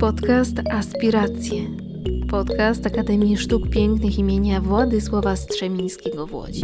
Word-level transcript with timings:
Podcast 0.00 0.58
Aspiracje. 0.70 1.62
Podcast 2.28 2.86
Akademii 2.86 3.36
Sztuk 3.36 3.70
Pięknych 3.70 4.18
imienia 4.18 4.60
Władysława 4.60 5.36
Strzemińskiego 5.36 6.26
w 6.26 6.34
Łodzi. 6.34 6.62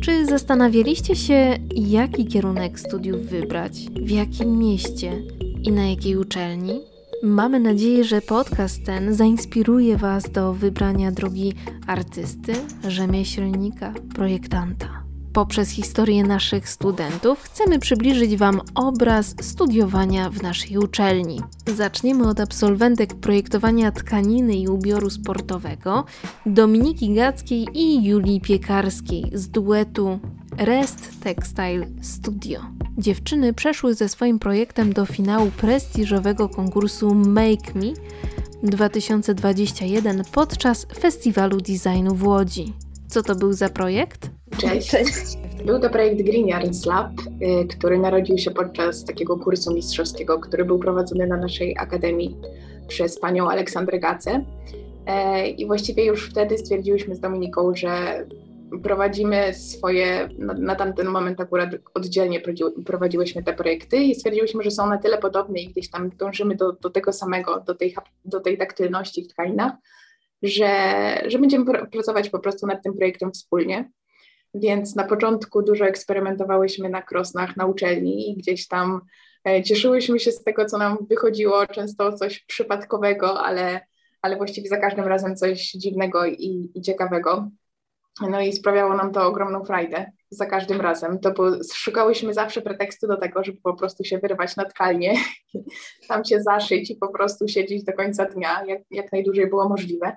Czy 0.00 0.26
zastanawialiście 0.26 1.16
się, 1.16 1.58
jaki 1.74 2.26
kierunek 2.26 2.80
studiów 2.80 3.26
wybrać, 3.26 3.72
w 4.02 4.10
jakim 4.10 4.58
mieście 4.58 5.22
i 5.62 5.72
na 5.72 5.86
jakiej 5.86 6.16
uczelni? 6.16 6.80
Mamy 7.22 7.60
nadzieję, 7.60 8.04
że 8.04 8.20
podcast 8.20 8.84
ten 8.84 9.14
zainspiruje 9.14 9.96
Was 9.96 10.30
do 10.30 10.52
wybrania 10.52 11.12
drogi 11.12 11.52
artysty, 11.86 12.52
rzemieślnika, 12.88 13.94
projektanta. 14.14 15.01
Poprzez 15.32 15.70
historię 15.70 16.24
naszych 16.24 16.68
studentów 16.68 17.42
chcemy 17.42 17.78
przybliżyć 17.78 18.36
Wam 18.36 18.60
obraz 18.74 19.34
studiowania 19.40 20.30
w 20.30 20.42
naszej 20.42 20.78
uczelni. 20.78 21.40
Zaczniemy 21.76 22.28
od 22.28 22.40
absolwentek 22.40 23.14
projektowania 23.14 23.92
tkaniny 23.92 24.56
i 24.56 24.68
ubioru 24.68 25.10
sportowego 25.10 26.04
Dominiki 26.46 27.14
Gackiej 27.14 27.66
i 27.74 28.04
Julii 28.04 28.40
Piekarskiej 28.40 29.24
z 29.32 29.48
duetu 29.48 30.18
Rest 30.58 31.20
Textile 31.22 31.86
Studio. 32.02 32.60
Dziewczyny 32.98 33.52
przeszły 33.52 33.94
ze 33.94 34.08
swoim 34.08 34.38
projektem 34.38 34.92
do 34.92 35.06
finału 35.06 35.50
prestiżowego 35.50 36.48
konkursu 36.48 37.14
Make 37.14 37.74
Me 37.74 37.92
2021 38.62 40.22
podczas 40.32 40.86
Festiwalu 40.98 41.60
Designu 41.60 42.14
w 42.14 42.26
Łodzi. 42.26 42.72
Co 43.12 43.22
to 43.22 43.34
był 43.34 43.52
za 43.52 43.68
projekt? 43.68 44.30
Cześć. 44.58 44.90
Cześć. 44.90 45.38
Był 45.66 45.80
to 45.80 45.90
projekt 45.90 46.22
Green 46.22 46.46
Yarns 46.46 46.86
Lab, 46.86 47.10
y, 47.20 47.66
który 47.66 47.98
narodził 47.98 48.38
się 48.38 48.50
podczas 48.50 49.04
takiego 49.04 49.38
kursu 49.38 49.74
mistrzowskiego, 49.74 50.38
który 50.38 50.64
był 50.64 50.78
prowadzony 50.78 51.26
na 51.26 51.36
naszej 51.36 51.76
akademii 51.78 52.36
przez 52.88 53.20
panią 53.20 53.50
Aleksandrę 53.50 53.98
Gacę. 53.98 54.44
E, 55.06 55.48
I 55.48 55.66
właściwie 55.66 56.04
już 56.04 56.30
wtedy 56.30 56.58
stwierdziłyśmy 56.58 57.14
z 57.14 57.20
Dominiką, 57.20 57.76
że 57.76 58.26
prowadzimy 58.82 59.54
swoje, 59.54 60.28
na, 60.38 60.54
na 60.54 60.74
tamten 60.74 61.06
moment 61.06 61.40
akurat 61.40 61.70
oddzielnie 61.94 62.42
prowadziłyśmy 62.86 63.42
te 63.42 63.52
projekty 63.52 63.96
i 63.96 64.14
stwierdziłyśmy, 64.14 64.62
że 64.62 64.70
są 64.70 64.88
na 64.88 64.98
tyle 64.98 65.18
podobne 65.18 65.60
i 65.60 65.68
gdzieś 65.68 65.90
tam 65.90 66.10
dążymy 66.18 66.54
do, 66.54 66.72
do 66.72 66.90
tego 66.90 67.12
samego, 67.12 67.60
do 67.60 67.74
tej, 67.74 67.94
do 68.24 68.40
tej 68.40 68.58
taktylności 68.58 69.24
w 69.24 69.28
tkaninach, 69.28 69.72
że, 70.42 70.70
że 71.26 71.38
będziemy 71.38 71.64
pracować 71.92 72.30
po 72.30 72.38
prostu 72.38 72.66
nad 72.66 72.82
tym 72.82 72.94
projektem 72.94 73.32
wspólnie. 73.32 73.90
Więc 74.54 74.94
na 74.96 75.04
początku 75.04 75.62
dużo 75.62 75.84
eksperymentowałyśmy 75.84 76.88
na 76.88 77.02
krosnach 77.02 77.56
na 77.56 77.66
uczelni 77.66 78.30
i 78.30 78.36
gdzieś 78.36 78.68
tam 78.68 79.00
e, 79.48 79.62
cieszyłyśmy 79.62 80.20
się 80.20 80.32
z 80.32 80.44
tego, 80.44 80.64
co 80.64 80.78
nam 80.78 80.98
wychodziło, 81.10 81.66
często 81.66 82.12
coś 82.12 82.44
przypadkowego, 82.44 83.40
ale, 83.44 83.80
ale 84.22 84.36
właściwie 84.36 84.68
za 84.68 84.76
każdym 84.76 85.04
razem 85.04 85.36
coś 85.36 85.70
dziwnego 85.70 86.26
i, 86.26 86.70
i 86.74 86.82
ciekawego. 86.82 87.50
No 88.30 88.40
i 88.40 88.52
sprawiało 88.52 88.96
nam 88.96 89.12
to 89.12 89.26
ogromną 89.26 89.64
frajdę 89.64 90.12
za 90.32 90.46
każdym 90.46 90.80
razem. 90.80 91.18
To 91.18 91.32
bo 91.32 91.44
szukałyśmy 91.74 92.34
zawsze 92.34 92.62
pretekstu 92.62 93.06
do 93.06 93.16
tego, 93.16 93.44
żeby 93.44 93.58
po 93.62 93.74
prostu 93.74 94.04
się 94.04 94.18
wyrwać 94.18 94.56
na 94.56 94.64
tkalnie, 94.64 95.14
tam 96.08 96.24
się 96.24 96.42
zaszyć 96.42 96.90
i 96.90 96.96
po 96.96 97.08
prostu 97.08 97.48
siedzieć 97.48 97.84
do 97.84 97.92
końca 97.92 98.24
dnia, 98.24 98.64
jak, 98.66 98.80
jak 98.90 99.12
najdłużej 99.12 99.46
było 99.46 99.68
możliwe. 99.68 100.16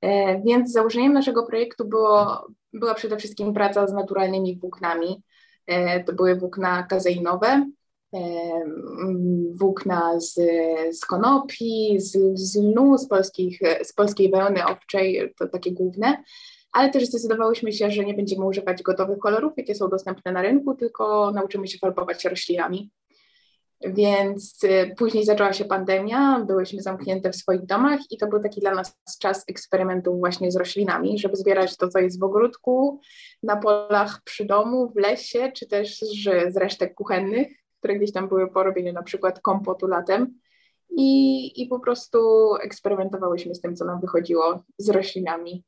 E, 0.00 0.42
więc 0.42 0.72
założeniem 0.72 1.12
naszego 1.12 1.46
projektu 1.46 1.88
było, 1.88 2.46
była 2.72 2.94
przede 2.94 3.16
wszystkim 3.16 3.54
praca 3.54 3.86
z 3.86 3.92
naturalnymi 3.92 4.58
włóknami. 4.58 5.22
E, 5.66 6.04
to 6.04 6.12
były 6.12 6.36
włókna 6.36 6.82
kazeinowe, 6.82 7.70
e, 8.14 8.20
włókna 9.54 10.20
z, 10.20 10.34
z 10.98 11.06
konopi, 11.06 11.96
z, 12.00 12.18
z 12.34 12.56
lnu, 12.56 12.98
z, 12.98 13.08
polskich, 13.08 13.58
z 13.82 13.92
polskiej 13.92 14.30
wełny 14.30 14.66
owczej, 14.66 15.34
to 15.38 15.48
takie 15.48 15.72
główne, 15.72 16.22
ale 16.72 16.90
też 16.90 17.06
zdecydowałyśmy 17.06 17.72
się, 17.72 17.90
że 17.90 18.04
nie 18.04 18.14
będziemy 18.14 18.44
używać 18.44 18.82
gotowych 18.82 19.18
kolorów, 19.18 19.52
jakie 19.56 19.74
są 19.74 19.88
dostępne 19.88 20.32
na 20.32 20.42
rynku, 20.42 20.74
tylko 20.74 21.30
nauczymy 21.30 21.68
się 21.68 21.78
farbować 21.78 22.24
roślinami. 22.24 22.90
Więc 23.80 24.64
y, 24.64 24.94
później 24.96 25.24
zaczęła 25.24 25.52
się 25.52 25.64
pandemia, 25.64 26.44
byłyśmy 26.46 26.82
zamknięte 26.82 27.30
w 27.30 27.36
swoich 27.36 27.66
domach 27.66 28.00
i 28.10 28.18
to 28.18 28.26
był 28.26 28.40
taki 28.40 28.60
dla 28.60 28.74
nas 28.74 28.96
czas 29.20 29.44
eksperymentu 29.48 30.18
właśnie 30.18 30.52
z 30.52 30.56
roślinami, 30.56 31.18
żeby 31.18 31.36
zbierać 31.36 31.76
to, 31.76 31.88
co 31.88 31.98
jest 31.98 32.20
w 32.20 32.22
ogródku, 32.22 33.00
na 33.42 33.56
polach 33.56 34.20
przy 34.24 34.44
domu, 34.44 34.92
w 34.94 34.96
lesie, 34.96 35.52
czy 35.54 35.66
też 35.66 36.00
z, 36.48 36.56
resztek 36.56 36.94
kuchennych, 36.94 37.48
które 37.78 37.96
gdzieś 37.96 38.12
tam 38.12 38.28
były 38.28 38.50
po 38.50 38.62
robieniu 38.62 38.92
na 38.92 39.02
przykład 39.02 39.40
kompotu 39.40 39.86
latem. 39.86 40.38
I, 40.90 41.62
I 41.62 41.66
po 41.66 41.80
prostu 41.80 42.18
eksperymentowałyśmy 42.62 43.54
z 43.54 43.60
tym, 43.60 43.76
co 43.76 43.84
nam 43.84 44.00
wychodziło 44.00 44.62
z 44.78 44.88
roślinami. 44.88 45.64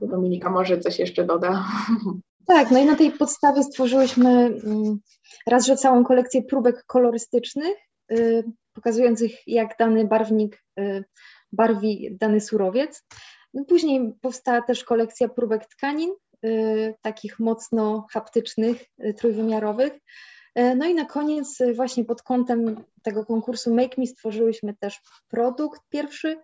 Dominika 0.00 0.50
może 0.50 0.80
coś 0.80 0.98
jeszcze 0.98 1.24
doda. 1.24 1.64
Tak, 2.46 2.70
no 2.70 2.78
i 2.78 2.84
na 2.84 2.96
tej 2.96 3.12
podstawie 3.12 3.62
stworzyłyśmy 3.62 4.30
mm, 4.30 4.98
raz, 5.46 5.66
że 5.66 5.76
całą 5.76 6.04
kolekcję 6.04 6.42
próbek 6.42 6.84
kolorystycznych, 6.86 7.76
y, 8.12 8.44
pokazujących 8.72 9.48
jak 9.48 9.78
dany 9.78 10.04
barwnik 10.04 10.64
y, 10.80 11.04
barwi 11.52 12.16
dany 12.20 12.40
surowiec. 12.40 13.04
No 13.54 13.64
później 13.64 14.14
powstała 14.20 14.62
też 14.62 14.84
kolekcja 14.84 15.28
próbek 15.28 15.66
tkanin, 15.66 16.10
y, 16.44 16.94
takich 17.02 17.38
mocno 17.38 18.06
haptycznych, 18.10 18.84
trójwymiarowych. 19.18 19.92
No 20.76 20.86
i 20.86 20.94
na 20.94 21.04
koniec 21.04 21.62
właśnie 21.74 22.04
pod 22.04 22.22
kątem 22.22 22.84
tego 23.02 23.24
konkursu 23.24 23.74
Make 23.74 23.98
Me 23.98 24.06
stworzyłyśmy 24.06 24.74
też 24.74 25.00
produkt 25.28 25.80
pierwszy, 25.88 26.36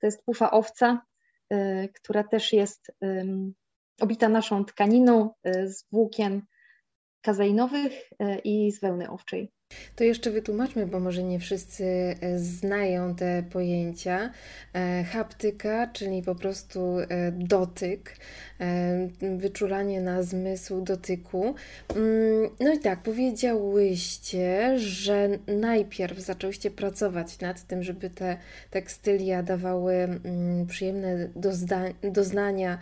to 0.00 0.06
jest 0.06 0.24
pufa 0.24 0.50
owca, 0.50 1.02
która 1.94 2.24
też 2.24 2.52
jest 2.52 2.92
obita 4.00 4.28
naszą 4.28 4.64
tkaniną 4.64 5.30
z 5.44 5.84
włókien 5.92 6.42
kazeinowych 7.20 7.92
i 8.44 8.72
z 8.72 8.80
wełny 8.80 9.10
owczej. 9.10 9.52
To 10.00 10.04
jeszcze 10.04 10.30
wytłumaczmy, 10.30 10.86
bo 10.86 11.00
może 11.00 11.22
nie 11.22 11.38
wszyscy 11.38 11.84
e, 11.84 12.38
znają 12.38 13.14
te 13.14 13.42
pojęcia. 13.50 14.30
E, 14.74 15.04
haptyka, 15.04 15.86
czyli 15.86 16.22
po 16.22 16.34
prostu 16.34 16.98
e, 16.98 17.32
dotyk, 17.32 18.16
wyczulanie 19.36 20.00
na 20.00 20.22
zmysł 20.22 20.80
dotyku. 20.80 21.54
Mm, 21.96 22.50
no 22.60 22.72
i 22.72 22.78
tak, 22.78 23.02
powiedziałyście, 23.02 24.78
że 24.78 25.28
najpierw 25.46 26.18
zaczęłyście 26.18 26.70
pracować 26.70 27.40
nad 27.40 27.62
tym, 27.62 27.82
żeby 27.82 28.10
te 28.10 28.36
tekstylia 28.70 29.42
dawały 29.42 29.94
mm, 29.94 30.66
przyjemne 30.66 31.28
doznania 32.02 32.78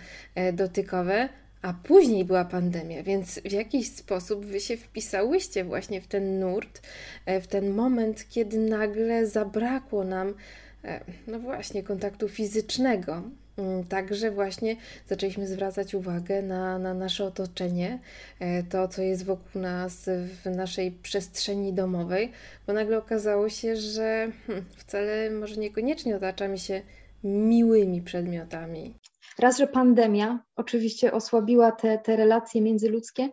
dotykowe, 0.52 1.28
a 1.62 1.72
później 1.72 2.24
była 2.24 2.44
pandemia, 2.44 3.02
więc 3.02 3.40
w 3.40 3.52
jakiś 3.52 3.92
sposób 3.92 4.46
wy 4.46 4.60
się 4.60 4.76
wpisałyście 4.76 5.64
właśnie 5.64 6.00
w 6.00 6.06
ten 6.06 6.40
nurt, 6.40 6.82
e, 7.26 7.40
w 7.40 7.46
ten 7.46 7.70
moment, 7.70 8.28
kiedy 8.30 8.58
nagle 8.58 9.26
zabrakło 9.26 10.04
nam, 10.04 10.34
e, 10.84 11.00
no 11.26 11.38
właśnie, 11.38 11.82
kontaktu 11.82 12.28
fizycznego. 12.28 13.22
Mm, 13.58 13.84
także 13.84 14.30
właśnie 14.30 14.76
zaczęliśmy 15.08 15.46
zwracać 15.46 15.94
uwagę 15.94 16.42
na, 16.42 16.78
na 16.78 16.94
nasze 16.94 17.24
otoczenie, 17.24 17.98
e, 18.40 18.62
to 18.62 18.88
co 18.88 19.02
jest 19.02 19.24
wokół 19.24 19.62
nas 19.62 20.10
w 20.44 20.56
naszej 20.56 20.92
przestrzeni 20.92 21.72
domowej, 21.72 22.32
bo 22.66 22.72
nagle 22.72 22.98
okazało 22.98 23.48
się, 23.48 23.76
że 23.76 24.30
hmm, 24.46 24.64
wcale 24.76 25.30
może 25.30 25.56
niekoniecznie 25.56 26.16
otaczamy 26.16 26.58
się 26.58 26.82
miłymi 27.24 28.02
przedmiotami. 28.02 28.94
Raz, 29.38 29.58
że 29.58 29.66
pandemia 29.66 30.44
oczywiście 30.56 31.12
osłabiła 31.12 31.72
te, 31.72 31.98
te 31.98 32.16
relacje 32.16 32.62
międzyludzkie, 32.62 33.28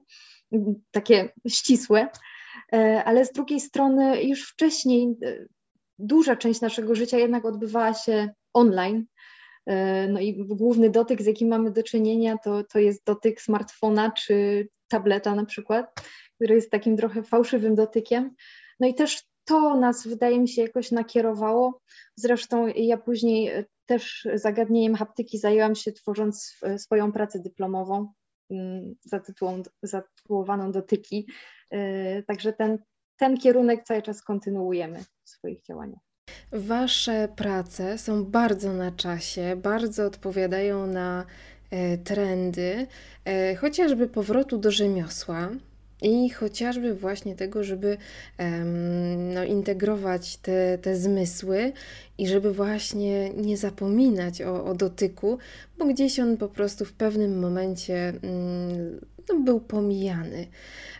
takie 0.91 1.29
ścisłe, 1.47 2.07
e, 2.73 3.03
ale 3.03 3.25
z 3.25 3.31
drugiej 3.31 3.59
strony 3.59 4.23
już 4.23 4.49
wcześniej 4.49 5.15
e, 5.23 5.45
duża 5.99 6.35
część 6.35 6.61
naszego 6.61 6.95
życia 6.95 7.17
jednak 7.17 7.45
odbywała 7.45 7.93
się 7.93 8.29
online. 8.53 9.05
E, 9.65 10.07
no 10.07 10.19
i 10.19 10.45
główny 10.47 10.89
dotyk, 10.89 11.21
z 11.21 11.25
jakim 11.25 11.47
mamy 11.47 11.71
do 11.71 11.83
czynienia, 11.83 12.37
to, 12.37 12.63
to 12.63 12.79
jest 12.79 13.05
dotyk 13.05 13.41
smartfona 13.41 14.11
czy 14.11 14.67
tableta 14.87 15.35
na 15.35 15.45
przykład, 15.45 16.01
który 16.35 16.55
jest 16.55 16.71
takim 16.71 16.97
trochę 16.97 17.23
fałszywym 17.23 17.75
dotykiem. 17.75 18.35
No 18.79 18.87
i 18.87 18.93
też 18.93 19.23
to 19.45 19.75
nas, 19.75 20.07
wydaje 20.07 20.39
mi 20.39 20.47
się, 20.47 20.61
jakoś 20.61 20.91
nakierowało. 20.91 21.81
Zresztą 22.15 22.67
ja 22.67 22.97
później 22.97 23.51
też 23.85 24.27
zagadnieniem 24.33 24.95
haptyki 24.95 25.37
zajęłam 25.37 25.75
się 25.75 25.91
tworząc 25.91 26.59
swoją 26.77 27.11
pracę 27.11 27.39
dyplomową 27.39 28.13
mm, 28.51 28.95
zatytułowaną 29.83 30.71
Dotyki. 30.71 31.27
Y, 31.73 32.23
także 32.27 32.53
ten, 32.53 32.77
ten 33.17 33.37
kierunek 33.37 33.83
cały 33.83 34.01
czas 34.01 34.21
kontynuujemy 34.21 35.03
w 35.23 35.29
swoich 35.29 35.61
działaniach. 35.61 36.01
Wasze 36.51 37.27
prace 37.35 37.97
są 37.97 38.25
bardzo 38.25 38.73
na 38.73 38.91
czasie, 38.91 39.55
bardzo 39.55 40.05
odpowiadają 40.05 40.87
na 40.87 41.25
e, 41.71 41.97
trendy, 41.97 42.87
e, 43.25 43.55
chociażby 43.55 44.07
powrotu 44.07 44.57
do 44.57 44.71
rzemiosła, 44.71 45.49
I 46.01 46.29
chociażby 46.29 46.95
właśnie 46.95 47.35
tego, 47.35 47.63
żeby 47.63 47.97
no, 49.33 49.43
integrować 49.43 50.37
te, 50.37 50.77
te 50.77 50.95
zmysły 50.95 51.73
i 52.17 52.27
żeby 52.27 52.53
właśnie 52.53 53.29
nie 53.29 53.57
zapominać 53.57 54.41
o, 54.41 54.65
o 54.65 54.75
dotyku, 54.75 55.37
bo 55.77 55.85
gdzieś 55.85 56.19
on 56.19 56.37
po 56.37 56.47
prostu 56.47 56.85
w 56.85 56.93
pewnym 56.93 57.39
momencie 57.39 58.13
mm, 58.23 58.99
no, 59.29 59.39
był 59.39 59.59
pomijany. 59.59 60.47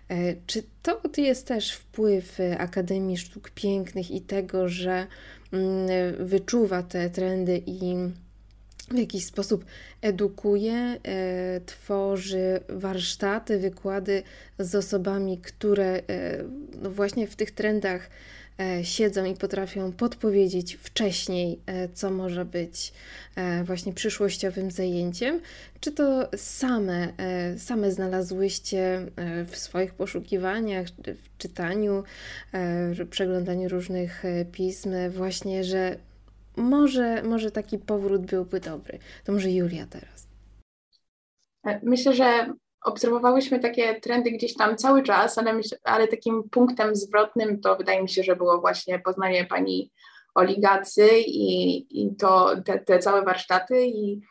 E, 0.10 0.36
czy 0.46 0.64
to 0.82 1.02
jest 1.18 1.48
też 1.48 1.72
wpływ 1.72 2.38
Akademii 2.58 3.18
Sztuk 3.18 3.50
Pięknych 3.50 4.12
i 4.12 4.22
tego, 4.22 4.70
że 4.70 5.08
mm, 5.52 5.88
wyczuwa 6.28 6.84
te 6.84 7.10
trendy 7.10 7.62
i 7.66 7.96
w 8.92 8.98
jakiś 8.98 9.26
sposób 9.26 9.66
edukuje, 10.02 10.74
e, 10.74 11.00
tworzy 11.66 12.60
warsztaty, 12.70 13.60
wykłady 13.60 14.24
z 14.60 14.76
osobami, 14.76 15.38
które 15.38 15.86
e, 15.86 16.02
no 16.82 16.90
właśnie 16.90 17.28
w 17.28 17.36
tych 17.36 17.52
trendach 17.52 18.10
e, 18.60 18.86
siedzą 18.86 19.26
i 19.26 19.36
potrafią 19.36 19.92
podpowiedzieć 19.92 20.76
wcześniej, 20.76 21.60
co 21.94 22.12
może 22.12 22.46
być 22.46 22.94
właśnie 23.64 23.94
przyszłościowym 23.94 24.72
zajęciem, 24.72 25.42
czy 25.80 25.92
to 25.92 26.30
same, 26.38 27.14
same 27.58 27.92
znalazłyście 27.92 29.06
w 29.52 29.58
swoich 29.58 29.94
poszukiwaniach, 29.94 30.88
w 31.08 31.38
czytaniu, 31.38 32.04
przeglądaniu 33.10 33.70
różnych 33.70 34.24
pism, 34.52 34.94
właśnie, 35.10 35.64
że 35.64 35.98
może, 36.58 37.24
może 37.24 37.52
taki 37.52 37.78
powrót 37.78 38.26
byłby 38.26 38.60
dobry. 38.60 39.00
To 39.26 39.32
może 39.32 39.52
Julia 39.52 39.86
teraz. 39.90 40.28
Myślę, 41.84 42.14
że 42.14 42.54
obserwowałyśmy 42.86 43.60
takie 43.60 44.00
trendy 44.02 44.32
gdzieś 44.32 44.54
tam 44.54 44.78
cały 44.78 45.04
czas, 45.04 45.38
ale, 45.38 45.54
myślę, 45.54 45.78
ale 45.84 46.08
takim 46.08 46.50
punktem 46.50 46.96
zwrotnym 46.96 47.62
to 47.62 47.76
wydaje 47.76 48.02
mi 48.02 48.10
się, 48.10 48.24
że 48.24 48.36
było 48.36 48.62
właśnie 48.62 49.00
poznanie 49.00 49.46
pani 49.46 49.92
Oligacy 50.36 51.10
i, 51.20 51.78
i 52.02 52.16
to 52.16 52.62
te, 52.66 52.80
te 52.80 53.00
całe 53.00 53.22
warsztaty 53.22 53.86
i 53.88 54.22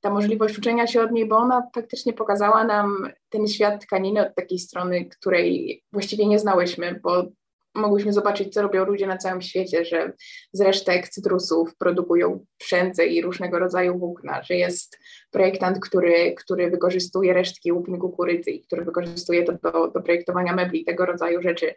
ta 0.00 0.10
możliwość 0.10 0.58
uczenia 0.58 0.86
się 0.86 1.02
od 1.02 1.10
niej, 1.10 1.28
bo 1.28 1.36
ona 1.36 1.62
faktycznie 1.74 2.12
pokazała 2.12 2.64
nam 2.64 3.08
ten 3.28 3.48
świat 3.48 3.82
tkaniny 3.82 4.26
od 4.26 4.34
takiej 4.34 4.58
strony, 4.58 5.04
której 5.04 5.82
właściwie 5.92 6.26
nie 6.26 6.38
znałyśmy, 6.38 7.00
bo 7.02 7.24
mogłyśmy 7.74 8.12
zobaczyć, 8.12 8.54
co 8.54 8.62
robią 8.62 8.84
ludzie 8.84 9.06
na 9.06 9.18
całym 9.18 9.42
świecie, 9.42 9.84
że 9.84 10.12
z 10.52 10.60
resztek 10.60 11.08
cytrusów 11.08 11.76
produkują 11.76 12.44
wszędzie 12.58 13.06
i 13.06 13.22
różnego 13.22 13.58
rodzaju 13.58 13.98
włókna, 13.98 14.42
że 14.42 14.54
jest 14.54 14.98
projektant, 15.30 15.80
który, 15.80 16.34
który 16.34 16.70
wykorzystuje 16.70 17.32
resztki 17.32 17.72
łupin 17.72 17.98
kukurydzy 17.98 18.50
i 18.50 18.62
który 18.62 18.84
wykorzystuje 18.84 19.44
to 19.44 19.52
do, 19.52 19.88
do 19.88 20.02
projektowania 20.02 20.52
mebli, 20.54 20.84
tego 20.84 21.06
rodzaju 21.06 21.42
rzeczy. 21.42 21.74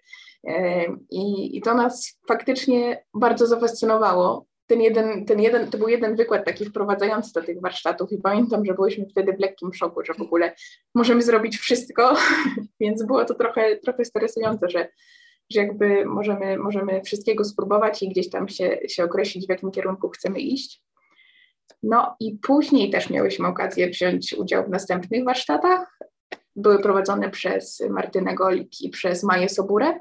I, 1.10 1.58
I 1.58 1.62
to 1.62 1.74
nas 1.74 2.20
faktycznie 2.28 3.04
bardzo 3.14 3.48
zafascynowało. 3.48 4.46
Ten 4.68 4.82
jeden, 4.82 5.26
ten 5.26 5.42
jeden, 5.42 5.72
to 5.72 5.78
był 5.78 5.88
jeden 5.88 6.16
wykład 6.16 6.46
taki 6.46 6.66
wprowadzający 6.66 7.34
do 7.34 7.42
tych 7.42 7.62
warsztatów 7.62 8.12
i 8.12 8.18
pamiętam, 8.18 8.66
że 8.66 8.74
byliśmy 8.74 9.06
wtedy 9.06 9.34
w 9.34 9.40
lekkim 9.40 9.74
szoku, 9.74 10.06
że 10.06 10.14
w 10.14 10.22
ogóle 10.22 10.54
możemy 10.96 11.22
zrobić 11.22 11.58
wszystko, 11.58 12.16
więc 12.82 13.06
było 13.06 13.26
to 13.26 13.34
trochę, 13.34 13.78
trochę 13.78 14.06
stresujące, 14.06 14.70
że 14.70 14.88
że 15.50 15.60
jakby 15.60 16.06
możemy, 16.06 16.58
możemy 16.58 17.02
wszystkiego 17.02 17.44
spróbować 17.44 18.04
i 18.04 18.10
gdzieś 18.10 18.30
tam 18.30 18.48
się, 18.48 18.78
się 18.88 19.04
określić, 19.04 19.46
w 19.46 19.50
jakim 19.50 19.72
kierunku 19.72 20.10
chcemy 20.10 20.40
iść. 20.40 20.82
No 21.84 22.16
i 22.20 22.38
później 22.38 22.90
też 22.90 23.10
miałyśmy 23.10 23.48
okazję 23.48 23.90
wziąć 23.90 24.34
udział 24.34 24.66
w 24.66 24.70
następnych 24.70 25.26
warsztatach. 25.26 26.00
Były 26.56 26.80
prowadzone 26.80 27.30
przez 27.30 27.84
Martynę 27.90 28.36
Golik 28.36 28.82
i 28.82 28.90
przez 28.90 29.24
Maję 29.24 29.50
Soburę. 29.50 30.00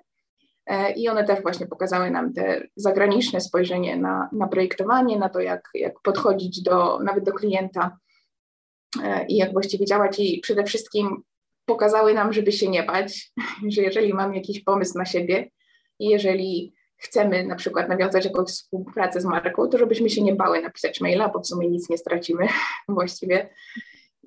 E, 0.67 0.93
I 0.93 1.08
one 1.08 1.25
też 1.25 1.43
właśnie 1.43 1.67
pokazały 1.67 2.11
nam 2.11 2.32
te 2.32 2.62
zagraniczne 2.76 3.41
spojrzenie 3.41 3.96
na, 3.96 4.29
na 4.32 4.49
projektowanie, 4.49 5.19
na 5.19 5.29
to, 5.29 5.41
jak, 5.41 5.70
jak 5.75 6.00
podchodzić 6.02 6.62
do, 6.62 6.99
nawet 7.00 7.25
do 7.25 7.32
klienta 7.32 7.99
e, 9.02 9.26
i 9.26 9.37
jak 9.37 9.52
właściwie 9.52 9.87
działać. 9.87 10.19
I 10.19 10.41
przede 10.41 10.64
wszystkim 10.64 11.23
pokazały 11.66 12.14
nam, 12.14 12.32
żeby 12.32 12.52
się 12.52 12.69
nie 12.69 12.82
bać, 12.82 13.32
że 13.72 13.82
jeżeli 13.82 14.14
mamy 14.14 14.37
jakiś 14.37 14.64
pomysł 14.64 14.99
na 14.99 15.05
siebie 15.05 15.50
i 15.99 16.08
jeżeli 16.08 16.75
chcemy 16.96 17.46
na 17.46 17.56
przykład 17.56 17.88
nawiązać 17.88 18.25
jakąś 18.25 18.49
współpracę 18.49 19.20
z 19.20 19.25
marką, 19.25 19.69
to 19.69 19.78
żebyśmy 19.78 20.11
się 20.11 20.22
nie 20.22 20.34
bały 20.34 20.62
napisać 20.62 21.00
maila, 21.00 21.28
bo 21.28 21.40
w 21.40 21.46
sumie 21.46 21.70
nic 21.70 21.88
nie 21.90 21.99
stracimy 21.99 22.49
właściwie. 22.88 23.49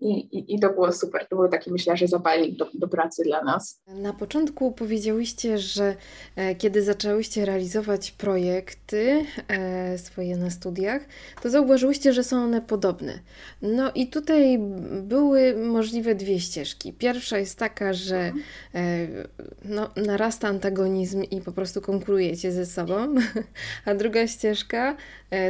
I, 0.02 0.38
i, 0.38 0.56
I, 0.56 0.60
to 0.60 0.70
było 0.70 0.94
super. 0.94 1.28
To 1.30 1.36
był 1.36 1.48
taki, 1.48 1.72
myślę, 1.72 1.98
że 1.98 2.08
zapalnik 2.08 2.56
do, 2.56 2.68
do 2.74 2.88
pracy 2.88 3.24
dla 3.24 3.44
nas. 3.44 3.82
Na 3.88 4.14
początku 4.14 4.72
powiedziałyście, 4.72 5.58
że 5.58 5.96
e, 6.36 6.56
kiedy 6.56 6.84
zaczęłyście 6.84 7.46
realizować 7.46 8.12
projekty 8.12 9.26
e, 9.48 9.98
swoje 9.98 10.38
na 10.38 10.50
studiach, 10.50 11.02
to 11.42 11.50
zauważyłyście, 11.50 12.14
że 12.14 12.24
są 12.24 12.44
one 12.44 12.62
podobne. 12.62 13.20
No 13.62 13.92
i 13.96 14.08
tutaj 14.08 14.60
były 15.02 15.58
możliwe 15.58 16.16
dwie 16.16 16.40
ścieżki. 16.40 16.94
Pierwsza 16.94 17.38
jest 17.38 17.60
taka, 17.60 17.94
że 17.94 18.18
e, 18.18 18.34
no, 19.66 19.90
narasta 19.96 20.48
antagonizm 20.48 21.24
i 21.24 21.42
po 21.42 21.52
prostu 21.52 21.82
konkurujecie 21.82 22.52
ze 22.52 22.66
sobą, 22.66 23.16
a 23.86 23.96
druga 23.96 24.28
ścieżka 24.28 24.98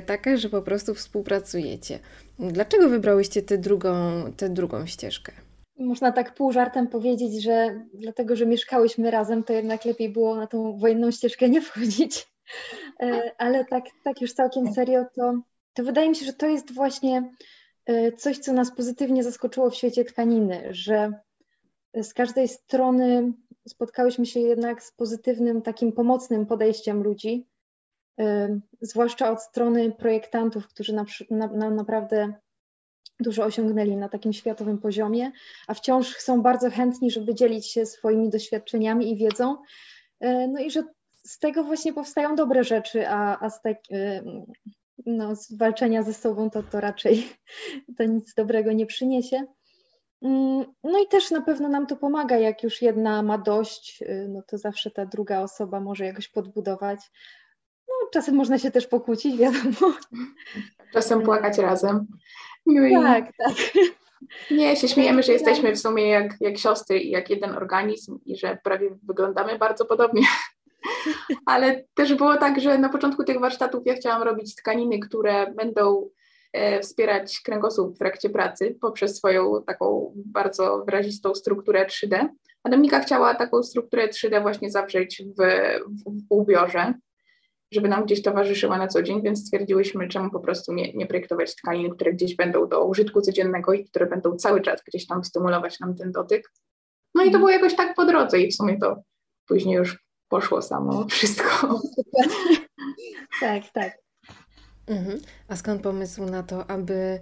taka, 0.06 0.38
że 0.38 0.50
po 0.50 0.62
prostu 0.62 0.94
współpracujecie. 0.94 2.00
Dlaczego 2.40 2.90
wybrałyście 2.90 3.42
tę 3.42 3.58
drugą, 3.58 4.24
tę 4.38 4.50
drugą 4.50 4.86
ścieżkę? 4.86 5.32
Można 5.80 6.12
tak 6.12 6.36
pół 6.36 6.52
żartem 6.52 6.88
powiedzieć, 6.88 7.44
że 7.44 7.86
dlatego, 7.94 8.36
że 8.36 8.46
mieszkałyśmy 8.46 9.12
razem, 9.12 9.44
to 9.44 9.54
jednak 9.54 9.86
lepiej 9.86 10.10
było 10.10 10.36
na 10.36 10.48
tą 10.48 10.78
wojenną 10.78 11.12
ścieżkę 11.12 11.50
nie 11.50 11.62
wchodzić. 11.62 12.28
E, 13.00 13.32
ale 13.38 13.66
tak, 13.66 13.84
tak 14.04 14.22
już 14.22 14.34
całkiem 14.34 14.74
serio, 14.74 15.06
to, 15.16 15.42
to 15.74 15.84
wydaje 15.84 16.10
mi 16.10 16.16
się, 16.16 16.26
że 16.26 16.34
to 16.34 16.48
jest 16.48 16.74
właśnie 16.74 17.34
e, 17.86 18.12
coś, 18.12 18.38
co 18.38 18.54
nas 18.54 18.76
pozytywnie 18.76 19.24
zaskoczyło 19.24 19.70
w 19.70 19.76
świecie 19.76 20.06
tkaniny, 20.06 20.68
że 20.72 21.14
z 22.02 22.14
każdej 22.14 22.48
strony 22.48 23.34
spotkałyśmy 23.68 24.26
się 24.26 24.40
jednak 24.40 24.84
z 24.84 24.92
pozytywnym, 24.92 25.62
takim 25.62 25.92
pomocnym 25.92 26.46
podejściem 26.46 27.04
ludzi, 27.04 27.48
zwłaszcza 28.82 29.32
od 29.32 29.42
strony 29.42 29.92
projektantów, 29.92 30.68
którzy 30.68 30.94
na, 30.94 31.06
na, 31.32 31.70
naprawdę 31.70 32.34
dużo 33.20 33.44
osiągnęli 33.44 33.96
na 33.96 34.10
takim 34.10 34.34
światowym 34.34 34.78
poziomie, 34.78 35.32
a 35.68 35.74
wciąż 35.74 36.16
są 36.16 36.42
bardzo 36.42 36.70
chętni, 36.70 37.12
żeby 37.12 37.36
dzielić 37.36 37.68
się 37.68 37.86
swoimi 37.86 38.30
doświadczeniami 38.30 39.12
i 39.12 39.16
wiedzą. 39.16 39.58
E, 40.20 40.48
no 40.48 40.60
i 40.60 40.72
że 40.72 40.84
z 41.24 41.40
tego 41.40 41.64
właśnie 41.64 41.94
powstają 41.94 42.36
dobre 42.36 42.64
rzeczy, 42.64 43.08
a, 43.08 43.40
a 43.40 43.50
z, 43.50 43.62
tak, 43.62 43.78
no, 45.06 45.36
z 45.36 45.58
walczenia 45.58 46.04
ze 46.04 46.14
sobą 46.14 46.50
to, 46.50 46.64
to 46.64 46.82
raczej 46.82 47.28
to 47.98 48.04
nic 48.04 48.34
dobrego 48.34 48.72
nie 48.72 48.86
przyniesie. 48.86 49.46
Mm, 50.22 50.66
no 50.84 51.00
i 51.04 51.08
też 51.08 51.32
na 51.32 51.42
pewno 51.42 51.70
nam 51.70 51.88
to 51.88 51.96
pomaga, 51.96 52.38
jak 52.38 52.64
już 52.64 52.82
jedna 52.82 53.24
ma 53.24 53.38
dość, 53.38 54.02
y, 54.02 54.28
no 54.30 54.42
to 54.48 54.58
zawsze 54.58 54.92
ta 54.92 55.06
druga 55.06 55.42
osoba 55.42 55.80
może 55.80 56.06
jakoś 56.06 56.28
podbudować. 56.28 57.00
No, 58.08 58.12
czasem 58.14 58.36
można 58.36 58.60
się 58.60 58.72
też 58.72 58.88
pokłócić, 58.88 59.38
wiadomo. 59.38 59.94
Czasem 60.94 61.22
płakać 61.22 61.58
razem. 61.58 62.08
No 62.66 63.04
tak, 63.04 63.26
tak. 63.38 63.56
Nie, 64.52 64.76
się 64.76 64.88
śmiejemy, 64.88 65.24
że 65.24 65.34
jesteśmy 65.34 65.72
w 65.76 65.80
sumie 65.80 66.08
jak, 66.08 66.36
jak 66.40 66.58
siostry 66.58 67.00
i 67.00 67.10
jak 67.10 67.30
jeden 67.30 67.56
organizm 67.56 68.20
i 68.26 68.38
że 68.38 68.58
prawie 68.64 68.90
wyglądamy 69.04 69.58
bardzo 69.58 69.86
podobnie. 69.86 70.22
Ale 71.46 71.84
też 71.94 72.16
było 72.16 72.38
tak, 72.38 72.62
że 72.62 72.78
na 72.78 72.90
początku 72.90 73.24
tych 73.24 73.40
warsztatów 73.40 73.84
ja 73.86 73.94
chciałam 73.94 74.24
robić 74.24 74.56
tkaniny, 74.56 75.00
które 75.00 75.54
będą 75.54 76.10
e, 76.54 76.80
wspierać 76.80 77.42
kręgosłup 77.46 77.96
w 77.96 78.00
trakcie 78.00 78.30
pracy 78.30 78.78
poprzez 78.82 79.18
swoją 79.18 79.64
taką 79.64 80.14
bardzo 80.16 80.84
wyrazistą 80.86 81.36
strukturę 81.36 81.86
3D. 81.86 82.28
A 82.64 82.70
Dominika 82.70 83.00
chciała 83.00 83.36
taką 83.36 83.64
strukturę 83.64 84.08
3D 84.08 84.42
właśnie 84.42 84.72
zawrzeć 84.72 85.24
w, 85.24 85.42
w, 85.88 86.04
w 86.04 86.26
ubiorze 86.30 86.94
żeby 87.72 87.88
nam 87.88 88.06
gdzieś 88.06 88.22
towarzyszyła 88.22 88.78
na 88.78 88.88
co 88.88 89.04
dzień, 89.04 89.22
więc 89.22 89.46
stwierdziłyśmy, 89.46 90.08
czemu 90.08 90.32
po 90.32 90.40
prostu 90.40 90.74
nie, 90.74 90.94
nie 90.94 91.06
projektować 91.06 91.56
tkanin, 91.56 91.90
które 91.90 92.14
gdzieś 92.14 92.36
będą 92.36 92.68
do 92.68 92.86
użytku 92.86 93.22
codziennego 93.22 93.74
i 93.74 93.86
które 93.86 94.06
będą 94.06 94.36
cały 94.36 94.62
czas 94.62 94.82
gdzieś 94.88 95.08
tam 95.08 95.24
stymulować 95.24 95.80
nam 95.80 95.96
ten 95.96 96.12
dotyk. 96.12 96.52
No 97.16 97.22
i 97.22 97.26
to 97.26 97.38
mhm. 97.38 97.40
było 97.42 97.50
jakoś 97.50 97.76
tak 97.76 97.96
po 97.96 98.06
drodze 98.06 98.40
i 98.40 98.52
w 98.52 98.56
sumie 98.56 98.80
to 98.80 99.02
później 99.48 99.76
już 99.76 100.08
poszło 100.30 100.62
samo 100.62 101.06
wszystko. 101.10 101.82
tak, 103.40 103.64
tak. 103.74 103.98
Mhm. 104.88 105.20
A 105.48 105.56
skąd 105.56 105.82
pomysł 105.82 106.26
na 106.26 106.44
to, 106.44 106.70
aby 106.70 107.20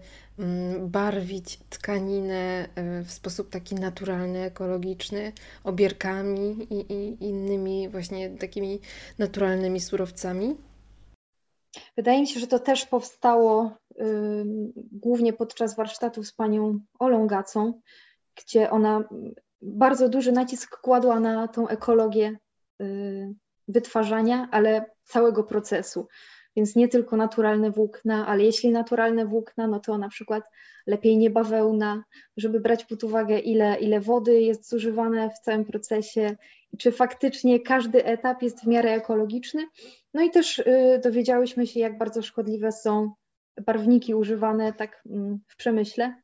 barwić 0.79 1.59
tkaninę 1.69 2.67
e, 2.75 3.03
w 3.03 3.11
sposób 3.11 3.49
taki 3.49 3.75
naturalny, 3.75 4.39
ekologiczny, 4.39 5.31
obierkami 5.63 6.67
i, 6.69 6.93
i 6.93 7.23
innymi 7.25 7.89
właśnie 7.89 8.29
takimi 8.29 8.79
naturalnymi 9.19 9.79
surowcami? 9.79 10.55
Wydaje 11.97 12.19
mi 12.19 12.27
się, 12.27 12.39
że 12.39 12.47
to 12.47 12.59
też 12.59 12.85
powstało 12.85 13.71
y, 13.91 14.05
głównie 14.91 15.33
podczas 15.33 15.75
warsztatów 15.75 16.27
z 16.27 16.33
panią 16.33 16.79
Olą 16.99 17.27
Gacą, 17.27 17.81
gdzie 18.35 18.69
ona 18.69 19.03
bardzo 19.61 20.09
duży 20.09 20.31
nacisk 20.31 20.79
kładła 20.81 21.19
na 21.19 21.47
tą 21.47 21.67
ekologię 21.67 22.37
wytwarzania, 23.67 24.47
ale 24.51 24.85
całego 25.03 25.43
procesu. 25.43 26.07
Więc 26.55 26.75
nie 26.75 26.87
tylko 26.87 27.17
naturalne 27.17 27.71
włókna, 27.71 28.27
ale 28.27 28.43
jeśli 28.43 28.71
naturalne 28.71 29.25
włókna, 29.25 29.67
no 29.67 29.79
to 29.79 29.97
na 29.97 30.09
przykład 30.09 30.49
lepiej 30.87 31.17
nie 31.17 31.29
bawełna, 31.29 32.03
żeby 32.37 32.59
brać 32.59 32.85
pod 32.85 33.03
uwagę, 33.03 33.39
ile, 33.39 33.79
ile 33.79 33.99
wody 33.99 34.41
jest 34.41 34.69
zużywane 34.69 35.29
w 35.29 35.39
całym 35.39 35.65
procesie 35.65 36.35
i 36.73 36.77
czy 36.77 36.91
faktycznie 36.91 37.59
każdy 37.59 38.05
etap 38.05 38.41
jest 38.41 38.63
w 38.63 38.67
miarę 38.67 38.91
ekologiczny. 38.91 39.67
No 40.13 40.23
i 40.23 40.31
też 40.31 40.59
y, 40.59 40.99
dowiedziałyśmy 41.03 41.67
się, 41.67 41.79
jak 41.79 41.97
bardzo 41.97 42.21
szkodliwe 42.21 42.71
są 42.71 43.11
barwniki 43.65 44.15
używane 44.15 44.73
tak 44.73 45.03
y, 45.05 45.09
w 45.47 45.55
przemyśle, 45.55 46.15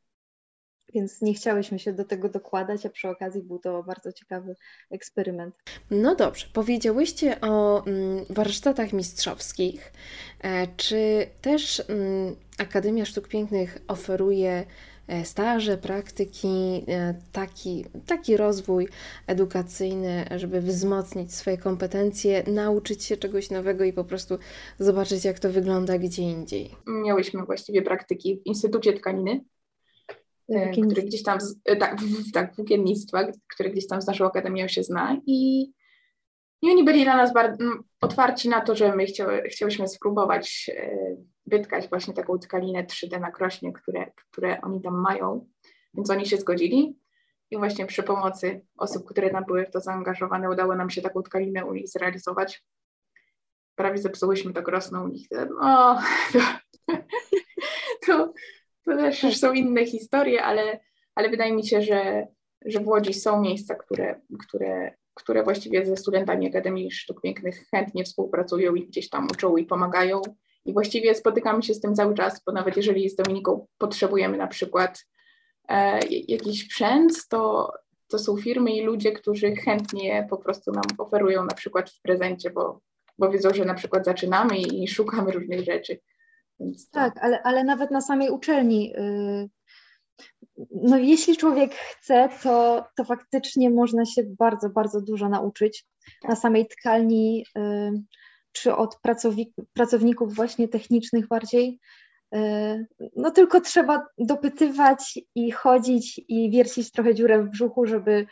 więc 0.94 1.22
nie 1.22 1.34
chciałyśmy 1.34 1.80
się 1.80 1.94
do 1.94 2.06
tego 2.06 2.30
dokładać, 2.30 2.86
a 2.86 2.90
przy 2.90 3.10
okazji 3.10 3.42
był 3.42 3.60
to 3.60 3.84
bardzo 3.84 4.14
ciekawy 4.14 4.56
eksperyment. 4.92 5.56
No 5.92 6.16
dobrze, 6.16 6.48
powiedziałyście 6.54 7.42
o 7.42 7.86
mm, 7.86 8.26
warsztatach 8.30 8.94
mistrzowskich. 8.94 9.94
E, 10.42 10.68
czy 10.78 11.28
też 11.42 11.84
mm, 11.90 12.36
Akademia 12.58 13.06
Sztuk 13.06 13.28
Pięknych 13.28 13.78
oferuje 13.88 14.66
e, 15.08 15.26
staże, 15.26 15.78
praktyki, 15.78 16.84
e, 16.88 17.16
taki, 17.32 17.86
taki 18.06 18.38
rozwój 18.38 18.88
edukacyjny, 19.28 20.26
żeby 20.36 20.62
wzmocnić 20.62 21.34
swoje 21.34 21.58
kompetencje, 21.58 22.44
nauczyć 22.48 23.04
się 23.04 23.18
czegoś 23.18 23.50
nowego 23.50 23.84
i 23.84 23.94
po 23.94 24.04
prostu 24.04 24.38
zobaczyć, 24.80 25.26
jak 25.26 25.40
to 25.40 25.50
wygląda 25.50 25.98
gdzie 25.98 26.24
indziej? 26.24 26.70
Miałyśmy 26.88 27.44
właściwie 27.46 27.82
praktyki 27.82 28.38
w 28.38 28.46
Instytucie 28.46 28.94
Tkaniny 28.94 29.44
który 30.72 31.04
gdzieś 31.04 31.24
tam, 31.24 31.40
e, 31.66 31.76
tak, 31.76 31.98
tak, 32.34 32.56
włókiennictwa, 32.56 33.28
który 33.54 33.70
gdzieś 33.70 33.88
tam 33.88 34.02
z 34.02 34.08
naszą 34.08 34.26
akademią 34.26 34.68
się 34.68 34.84
zna 34.84 35.18
i, 35.26 35.62
i 36.62 36.72
oni 36.72 36.84
byli 36.84 37.04
dla 37.04 37.18
nas 37.18 37.34
bardzo 37.34 37.64
otwarci 38.02 38.50
na 38.50 38.62
to, 38.62 38.76
że 38.76 38.96
my 38.96 39.06
chciały, 39.06 39.42
chciałyśmy 39.42 39.88
spróbować 39.88 40.72
e, 40.76 40.98
wytkać 41.46 41.90
właśnie 41.90 42.14
taką 42.14 42.40
tkalinę 42.40 42.84
3D 42.84 43.20
na 43.20 43.32
krośnie, 43.32 43.74
które, 43.74 44.12
które 44.32 44.62
oni 44.62 44.82
tam 44.82 45.02
mają, 45.02 45.48
więc 45.94 46.10
oni 46.10 46.26
się 46.26 46.38
zgodzili 46.38 47.00
i 47.52 47.58
właśnie 47.58 47.86
przy 47.86 48.04
pomocy 48.04 48.66
osób, 48.78 49.06
które 49.06 49.30
tam 49.30 49.46
były 49.46 49.66
w 49.66 49.72
to 49.72 49.82
zaangażowane, 49.82 50.50
udało 50.50 50.76
nam 50.76 50.90
się 50.90 51.02
taką 51.02 51.22
tkalinę 51.22 51.66
u 51.66 51.74
nich 51.74 51.90
zrealizować. 51.90 52.64
Prawie 53.76 53.98
zepsułyśmy 53.98 54.54
to 54.54 54.64
krosno 54.64 55.04
u 55.04 55.08
nich. 55.08 55.28
No, 55.62 56.00
to, 56.34 56.40
to, 58.86 58.98
też 58.98 59.24
już 59.24 59.38
są 59.38 59.54
inne 59.54 59.86
historie, 59.86 60.44
ale, 60.44 60.80
ale 61.16 61.30
wydaje 61.30 61.54
mi 61.54 61.68
się, 61.68 61.82
że, 61.82 62.28
że 62.66 62.80
w 62.80 62.88
Łodzi 62.88 63.14
są 63.14 63.42
miejsca, 63.42 63.76
które, 63.76 64.22
które, 64.48 64.96
które 65.14 65.44
właściwie 65.44 65.86
ze 65.86 65.98
studentami 65.98 66.48
Akademii 66.48 66.92
Sztuk 66.92 67.22
Pięknych 67.22 67.68
chętnie 67.72 68.04
współpracują 68.04 68.76
i 68.76 68.88
gdzieś 68.88 69.10
tam 69.10 69.28
uczą 69.32 69.58
i 69.58 69.66
pomagają. 69.66 70.22
I 70.66 70.74
właściwie 70.74 71.16
spotykamy 71.16 71.64
się 71.64 71.74
z 71.74 71.82
tym 71.82 71.96
cały 71.96 72.16
czas, 72.16 72.42
bo 72.46 72.52
nawet 72.52 72.78
jeżeli 72.78 73.10
z 73.10 73.16
Dominiką 73.16 73.68
potrzebujemy 73.78 74.38
na 74.38 74.48
przykład 74.48 75.06
e, 75.70 76.00
jakiś 76.08 76.66
sprzęt, 76.66 77.28
to, 77.30 77.72
to 78.08 78.20
są 78.20 78.38
firmy 78.38 78.72
i 78.72 78.82
ludzie, 78.82 79.12
którzy 79.12 79.56
chętnie 79.56 80.28
po 80.30 80.38
prostu 80.38 80.72
nam 80.72 80.84
oferują 80.98 81.46
na 81.46 81.54
przykład 81.54 81.90
w 81.90 82.02
prezencie, 82.02 82.50
bo, 82.50 82.82
bo 83.18 83.30
wiedzą, 83.30 83.54
że 83.54 83.66
na 83.66 83.74
przykład 83.74 84.06
zaczynamy 84.06 84.58
i, 84.58 84.84
i 84.84 84.88
szukamy 84.88 85.32
różnych 85.32 85.66
rzeczy. 85.66 86.00
Tak, 86.92 87.18
ale, 87.22 87.44
ale 87.44 87.64
nawet 87.64 87.92
na 87.92 88.02
samej 88.02 88.30
uczelni. 88.30 88.94
Y, 88.98 89.50
no, 90.72 90.98
jeśli 90.98 91.38
człowiek 91.38 91.76
chce, 91.76 92.30
to, 92.44 92.86
to 92.98 93.04
faktycznie 93.04 93.70
można 93.70 94.06
się 94.06 94.24
bardzo, 94.40 94.70
bardzo 94.70 95.02
dużo 95.02 95.30
nauczyć 95.30 95.86
tak. 96.22 96.30
na 96.30 96.36
samej 96.36 96.68
tkalni, 96.68 97.46
y, 97.58 97.92
czy 98.52 98.76
od 98.76 99.00
pracownik, 99.02 99.50
pracowników 99.74 100.36
właśnie 100.36 100.68
technicznych 100.68 101.28
bardziej. 101.28 101.80
Y, 102.36 102.88
no 103.16 103.32
tylko 103.32 103.62
trzeba 103.62 104.06
dopytywać 104.18 105.20
i 105.36 105.52
chodzić 105.52 106.22
i 106.28 106.52
wiercić 106.52 106.92
trochę 106.92 107.16
dziurę 107.16 107.44
w 107.44 107.50
brzuchu, 107.50 107.86
żeby 107.86 108.26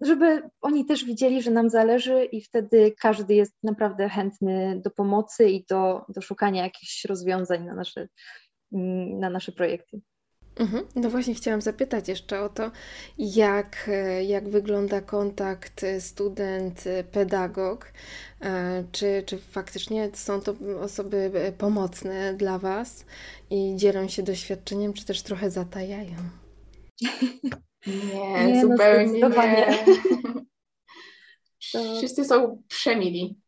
żeby 0.00 0.42
oni 0.60 0.84
też 0.84 1.04
widzieli, 1.04 1.42
że 1.42 1.50
nam 1.50 1.70
zależy 1.70 2.24
i 2.24 2.40
wtedy 2.40 2.94
każdy 3.00 3.34
jest 3.34 3.54
naprawdę 3.62 4.08
chętny 4.08 4.80
do 4.84 4.90
pomocy 4.90 5.50
i 5.50 5.64
do, 5.64 6.04
do 6.08 6.20
szukania 6.20 6.62
jakichś 6.62 7.04
rozwiązań 7.04 7.64
na 7.64 7.74
nasze, 7.74 8.08
na 9.20 9.30
nasze 9.30 9.52
projekty. 9.52 10.00
Mhm. 10.56 10.86
No 10.96 11.10
właśnie 11.10 11.34
chciałam 11.34 11.60
zapytać 11.60 12.08
jeszcze 12.08 12.40
o 12.40 12.48
to, 12.48 12.70
jak, 13.18 13.90
jak 14.26 14.48
wygląda 14.48 15.00
kontakt 15.00 15.84
student-pedagog. 15.98 17.92
E, 18.40 18.84
czy, 18.92 19.22
czy 19.26 19.38
faktycznie 19.38 20.10
są 20.14 20.40
to 20.40 20.54
osoby 20.80 21.32
pomocne 21.58 22.34
dla 22.34 22.58
Was 22.58 23.04
i 23.50 23.72
dzielą 23.76 24.08
się 24.08 24.22
doświadczeniem, 24.22 24.92
czy 24.92 25.04
też 25.04 25.22
trochę 25.22 25.50
zatajają? 25.50 26.16
Nie, 27.86 28.46
nie 28.46 28.64
no, 28.64 28.70
zupełnie 28.70 29.20
no 29.20 29.28
nie. 29.28 29.84
Wszyscy 31.96 32.24
są 32.24 32.62
przemili. 32.68 33.38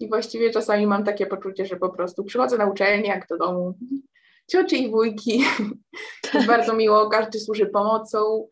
I 0.00 0.08
właściwie 0.08 0.50
czasami 0.50 0.86
mam 0.86 1.04
takie 1.04 1.26
poczucie, 1.26 1.66
że 1.66 1.76
po 1.76 1.88
prostu 1.88 2.24
przychodzę 2.24 2.58
na 2.58 2.66
uczelnię, 2.66 3.08
jak 3.08 3.26
do 3.28 3.38
domu, 3.38 3.78
cioci 4.50 4.82
i 4.82 4.90
wujki. 4.90 5.44
Jest 6.34 6.46
bardzo 6.46 6.74
miło, 6.74 7.08
każdy 7.08 7.40
służy 7.40 7.66
pomocą, 7.66 8.48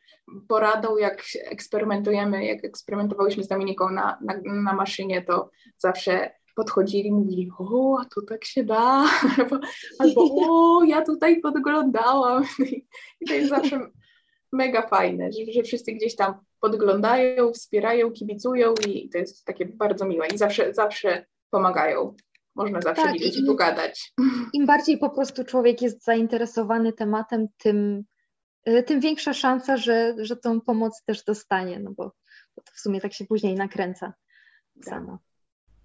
poradą, 0.48 0.96
jak 0.96 1.22
eksperymentujemy, 1.44 2.44
jak 2.44 2.64
eksperymentowałyśmy 2.64 3.44
z 3.44 3.48
Dominiką 3.48 3.90
na, 3.90 4.18
na, 4.20 4.34
na 4.44 4.72
maszynie, 4.72 5.22
to 5.22 5.50
zawsze 5.78 6.30
podchodzili, 6.56 7.12
mówili, 7.12 7.50
o, 7.58 7.98
tu 8.14 8.22
tak 8.22 8.44
się 8.44 8.64
da, 8.64 9.04
albo, 9.38 9.58
albo 9.98 10.28
o, 10.40 10.84
ja 10.84 11.02
tutaj 11.02 11.40
podglądałam. 11.40 12.44
I 13.20 13.26
to 13.28 13.34
jest 13.34 13.48
zawsze 13.48 13.80
mega 14.52 14.82
fajne, 14.82 15.32
że, 15.32 15.52
że 15.52 15.62
wszyscy 15.62 15.92
gdzieś 15.92 16.16
tam 16.16 16.34
podglądają, 16.60 17.52
wspierają, 17.52 18.10
kibicują 18.10 18.74
i 18.86 19.08
to 19.08 19.18
jest 19.18 19.44
takie 19.44 19.66
bardzo 19.66 20.06
miłe 20.06 20.26
i 20.26 20.38
zawsze, 20.38 20.74
zawsze 20.74 21.26
pomagają. 21.50 22.14
Można 22.54 22.80
zawsze 22.80 23.02
tak, 23.02 23.12
widzieć 23.12 23.38
i 23.38 23.46
pogadać. 23.46 24.12
Im 24.52 24.66
bardziej 24.66 24.98
po 24.98 25.10
prostu 25.10 25.44
człowiek 25.44 25.82
jest 25.82 26.04
zainteresowany 26.04 26.92
tematem, 26.92 27.46
tym, 27.56 28.04
y, 28.68 28.82
tym 28.82 29.00
większa 29.00 29.34
szansa, 29.34 29.76
że, 29.76 30.14
że 30.18 30.36
tą 30.36 30.60
pomoc 30.60 31.02
też 31.04 31.24
dostanie, 31.24 31.80
no 31.80 31.90
bo, 31.90 32.12
bo 32.56 32.62
to 32.62 32.72
w 32.74 32.80
sumie 32.80 33.00
tak 33.00 33.12
się 33.12 33.24
później 33.24 33.54
nakręca 33.54 34.12
tak. 34.74 34.84
samo. 34.84 35.18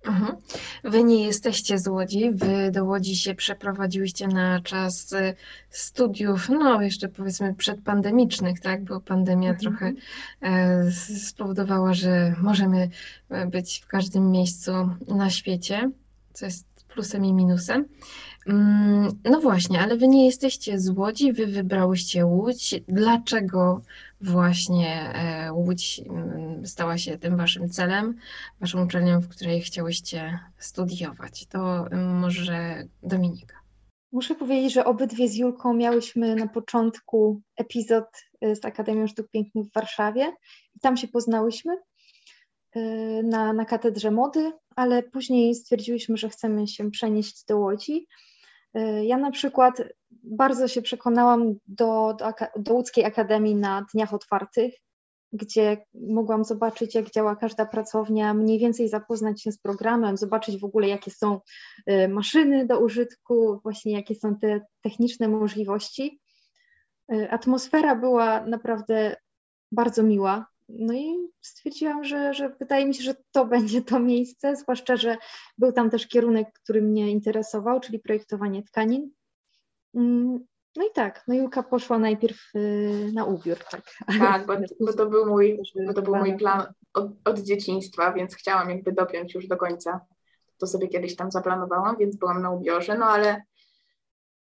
Mhm. 0.06 0.36
Wy 0.84 1.04
nie 1.04 1.26
jesteście 1.26 1.80
z 1.80 1.88
Łodzi, 1.88 2.32
wy 2.32 2.72
do 2.72 2.86
Łodzi 2.86 3.16
się 3.16 3.36
przeprowadziłyście 3.36 4.28
na 4.28 4.62
czas 4.62 5.14
y, 5.14 5.36
studiów, 5.70 6.50
no 6.50 6.82
jeszcze 6.82 7.08
powiedzmy 7.08 7.54
przedpandemicznych, 7.56 8.60
tak, 8.60 8.84
bo 8.84 9.02
pandemia 9.02 9.50
mhm. 9.50 9.60
trochę 9.60 9.94
e, 10.42 10.92
spowodowała, 11.20 11.94
że 11.94 12.36
możemy 12.42 12.90
e, 13.30 13.48
być 13.48 13.80
w 13.80 13.88
każdym 13.88 14.32
miejscu 14.32 14.72
na 15.08 15.30
świecie, 15.30 15.92
co 16.34 16.46
jest 16.46 16.68
plusem 16.88 17.26
i 17.26 17.34
minusem. 17.34 17.86
Mm, 18.48 19.20
no 19.24 19.40
właśnie, 19.40 19.80
ale 19.80 19.98
wy 19.98 20.08
nie 20.08 20.26
jesteście 20.26 20.80
z 20.80 20.90
Łodzi, 20.90 21.34
wy 21.34 21.48
wybrałyście 21.48 22.26
Łódź. 22.26 22.76
Dlaczego 22.88 23.82
właśnie 24.22 25.14
e, 25.14 25.54
Łódź 25.54 26.02
mm, 26.10 26.66
stała 26.66 26.98
się 26.98 27.18
tym 27.18 27.38
waszym 27.38 27.70
celem, 27.70 28.18
waszą 28.62 28.86
uczelnią, 28.86 29.20
w 29.20 29.28
której 29.28 29.62
chciałyście 29.62 30.40
studiować? 30.58 31.46
To 31.46 31.88
mm, 31.88 32.20
może 32.20 32.84
Dominika. 33.04 33.58
Muszę 34.12 34.36
powiedzieć, 34.36 34.74
że 34.74 34.86
obydwie 34.86 35.28
z 35.28 35.36
Julką 35.36 35.74
miałyśmy 35.74 36.36
na 36.36 36.48
początku 36.48 37.42
epizod 37.58 38.06
e, 38.42 38.56
z 38.56 38.66
Akademią 38.66 39.08
Sztuk 39.08 39.28
Pięknych 39.32 39.66
w 39.68 39.74
Warszawie 39.74 40.34
i 40.76 40.80
tam 40.80 40.98
się 40.98 41.08
poznałyśmy 41.08 41.78
e, 42.76 42.80
na, 43.24 43.54
na 43.54 43.66
katedrze 43.66 44.12
mody, 44.12 44.52
ale 44.76 45.04
później 45.04 45.56
stwierdziłyśmy, 45.56 46.18
że 46.18 46.30
chcemy 46.30 46.68
się 46.68 46.92
przenieść 46.92 47.46
do 47.46 47.58
Łodzi 47.58 48.08
ja 49.04 49.18
na 49.18 49.32
przykład 49.32 49.84
bardzo 50.24 50.68
się 50.68 50.82
przekonałam 50.82 51.56
do, 51.68 52.16
do, 52.20 52.34
do 52.56 52.74
łódzkiej 52.74 53.06
akademii 53.06 53.56
na 53.56 53.86
dniach 53.94 54.14
otwartych, 54.14 54.74
gdzie 55.34 55.86
mogłam 55.94 56.44
zobaczyć, 56.44 56.96
jak 56.96 57.12
działa 57.12 57.36
każda 57.36 57.66
pracownia, 57.66 58.34
mniej 58.34 58.60
więcej 58.60 58.90
zapoznać 58.90 59.42
się 59.42 59.52
z 59.52 59.60
programem, 59.60 60.18
zobaczyć 60.18 60.60
w 60.60 60.66
ogóle, 60.66 60.88
jakie 60.88 61.12
są 61.12 61.40
y, 61.90 62.08
maszyny 62.08 62.66
do 62.66 62.80
użytku, 62.80 63.60
właśnie 63.64 63.94
jakie 63.94 64.16
są 64.16 64.36
te 64.36 64.62
techniczne 64.82 65.28
możliwości. 65.28 66.22
Y, 67.14 67.32
atmosfera 67.32 67.96
była 67.96 68.46
naprawdę 68.46 69.16
bardzo 69.72 70.04
miła. 70.04 70.46
No 70.70 70.94
i 70.94 71.16
stwierdziłam, 71.42 72.04
że, 72.04 72.34
że 72.34 72.50
wydaje 72.60 72.86
mi 72.86 72.96
się, 72.96 73.04
że 73.04 73.16
to 73.32 73.46
będzie 73.56 73.82
to 73.82 74.00
miejsce, 74.00 74.56
zwłaszcza, 74.56 74.96
że 74.96 75.18
był 75.58 75.72
tam 75.72 75.90
też 75.90 76.08
kierunek, 76.08 76.48
który 76.54 76.82
mnie 76.82 77.12
interesował, 77.12 77.80
czyli 77.80 78.00
projektowanie 78.00 78.64
tkanin. 78.64 79.12
Mm, 79.96 80.40
No 80.76 80.84
i 80.84 80.92
tak, 80.94 81.24
no 81.28 81.36
Julka 81.36 81.64
poszła 81.64 82.00
najpierw 82.00 82.38
y, 82.56 83.12
na 83.14 83.26
ubiór, 83.26 83.58
tak. 83.72 83.82
Tak, 84.20 84.46
bo, 84.46 84.54
bo, 84.80 84.94
to 84.94 85.06
był 85.06 85.26
mój, 85.26 85.60
bo 85.88 85.94
to 85.94 86.02
był 86.02 86.16
mój 86.16 86.38
plan 86.38 86.66
od, 86.94 87.12
od, 87.26 87.40
dzieciństwa, 87.40 88.14
więc 88.14 88.36
chciałam 88.36 88.70
jakby 88.70 88.92
dopiąć 88.92 89.36
już 89.36 89.48
do 89.48 89.58
końca. 89.58 90.02
To 90.58 90.68
sobie 90.68 90.88
kiedyś 90.88 91.16
tam 91.16 91.32
zaplanowałam, 91.32 91.98
więc 91.98 92.16
byłam 92.16 92.42
na 92.42 92.52
ubiorze, 92.52 92.98
no 92.98 93.06
ale 93.06 93.42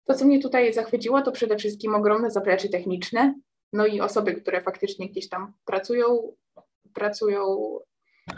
to, 0.05 0.13
co 0.13 0.25
mnie 0.25 0.39
tutaj 0.41 0.74
zachwyciło, 0.74 1.22
to 1.22 1.32
przede 1.32 1.58
wszystkim 1.58 1.96
ogromne 1.96 2.32
zaplecze 2.32 2.70
techniczne, 2.70 3.36
no 3.75 3.86
i 3.86 4.01
osoby, 4.01 4.34
które 4.34 4.62
faktycznie 4.62 5.10
gdzieś 5.10 5.29
tam 5.29 5.53
pracują, 5.65 6.34
pracują 6.94 7.44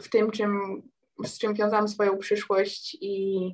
w 0.01 0.09
tym, 0.09 0.31
czym, 0.31 0.81
z 1.25 1.37
czym 1.39 1.53
wiązałam 1.53 1.87
swoją 1.87 2.17
przyszłość 2.17 2.97
i 3.01 3.51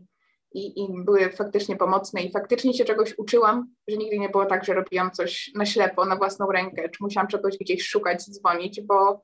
i, 0.53 0.83
i 0.83 1.03
były 1.05 1.29
faktycznie 1.29 1.75
pomocne. 1.75 2.21
I 2.21 2.31
faktycznie 2.31 2.73
się 2.73 2.85
czegoś 2.85 3.17
uczyłam, 3.17 3.67
że 3.87 3.97
nigdy 3.97 4.19
nie 4.19 4.29
było 4.29 4.45
tak, 4.45 4.65
że 4.65 4.73
robiłam 4.73 5.11
coś 5.11 5.51
na 5.55 5.65
ślepo, 5.65 6.05
na 6.05 6.15
własną 6.15 6.45
rękę, 6.51 6.89
czy 6.89 7.03
musiałam 7.03 7.27
czegoś 7.27 7.57
gdzieś 7.57 7.87
szukać, 7.87 8.25
dzwonić, 8.25 8.81
bo 8.81 9.21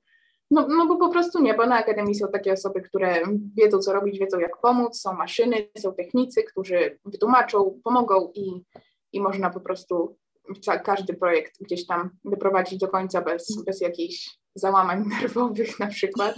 no, 0.51 0.67
no 0.67 0.87
bo 0.87 0.97
po 0.97 1.09
prostu 1.09 1.41
nie, 1.41 1.53
bo 1.53 1.65
na 1.65 1.77
Akademii 1.77 2.15
są 2.15 2.27
takie 2.27 2.53
osoby, 2.53 2.81
które 2.81 3.23
wiedzą, 3.57 3.79
co 3.79 3.93
robić, 3.93 4.19
wiedzą, 4.19 4.39
jak 4.39 4.61
pomóc, 4.61 5.01
są 5.01 5.13
maszyny, 5.13 5.69
są 5.77 5.93
technicy, 5.93 6.43
którzy 6.43 6.99
wytłumaczą, 7.05 7.79
pomogą 7.83 8.31
i, 8.35 8.63
i 9.13 9.21
można 9.21 9.49
po 9.49 9.59
prostu 9.59 10.17
każdy 10.83 11.13
projekt 11.13 11.53
gdzieś 11.61 11.87
tam 11.87 12.09
wyprowadzić 12.25 12.79
do 12.79 12.87
końca 12.87 13.21
bez, 13.21 13.63
bez 13.65 13.81
jakichś 13.81 14.29
załamań 14.55 15.05
nerwowych 15.21 15.79
na 15.79 15.87
przykład. 15.87 16.35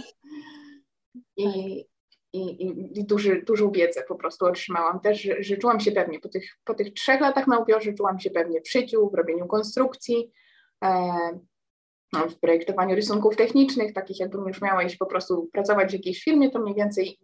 I, 1.36 1.84
i, 2.32 2.98
i 2.98 3.04
duży, 3.04 3.42
dużą 3.46 3.70
wiedzę 3.70 4.02
po 4.08 4.14
prostu 4.14 4.46
otrzymałam. 4.46 5.00
Też, 5.00 5.22
że, 5.22 5.42
że 5.42 5.56
czułam 5.56 5.80
się 5.80 5.92
pewnie 5.92 6.20
po 6.20 6.28
tych, 6.28 6.58
po 6.64 6.74
tych 6.74 6.92
trzech 6.92 7.20
latach 7.20 7.46
na 7.46 7.58
ubiorze, 7.58 7.92
czułam 7.92 8.20
się 8.20 8.30
pewnie 8.30 8.60
w 8.60 8.68
szyciu, 8.68 9.10
w 9.10 9.14
robieniu 9.14 9.46
konstrukcji, 9.46 10.32
e, 10.84 11.12
no, 12.12 12.28
w 12.28 12.38
projektowaniu 12.38 12.94
rysunków 12.94 13.36
technicznych, 13.36 13.92
takich 13.92 14.20
jakbym 14.20 14.48
już 14.48 14.60
miała 14.60 14.82
iść 14.82 14.96
po 14.96 15.06
prostu 15.06 15.48
pracować 15.52 15.90
w 15.90 15.92
jakiejś 15.92 16.22
firmie, 16.24 16.50
to 16.50 16.58
mniej 16.58 16.74
więcej 16.74 17.18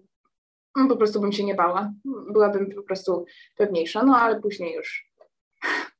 no, 0.77 0.89
po 0.89 0.97
prostu 0.97 1.21
bym 1.21 1.33
się 1.33 1.45
nie 1.45 1.55
bała. 1.55 1.93
Byłabym 2.33 2.71
po 2.71 2.83
prostu 2.83 3.25
pewniejsza, 3.57 4.05
no 4.05 4.17
ale 4.17 4.41
później 4.41 4.75
już 4.75 5.08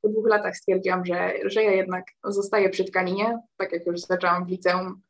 po 0.01 0.09
dwóch 0.09 0.27
latach 0.27 0.57
stwierdziłam, 0.57 1.05
że, 1.05 1.33
że 1.45 1.63
ja 1.63 1.71
jednak 1.71 2.05
zostaję 2.23 2.69
przy 2.69 2.85
tkaninie, 2.85 3.39
tak 3.57 3.71
jak 3.71 3.85
już 3.85 3.99
zaczęłam 3.99 4.45
w 4.45 4.49
liceum. 4.49 5.01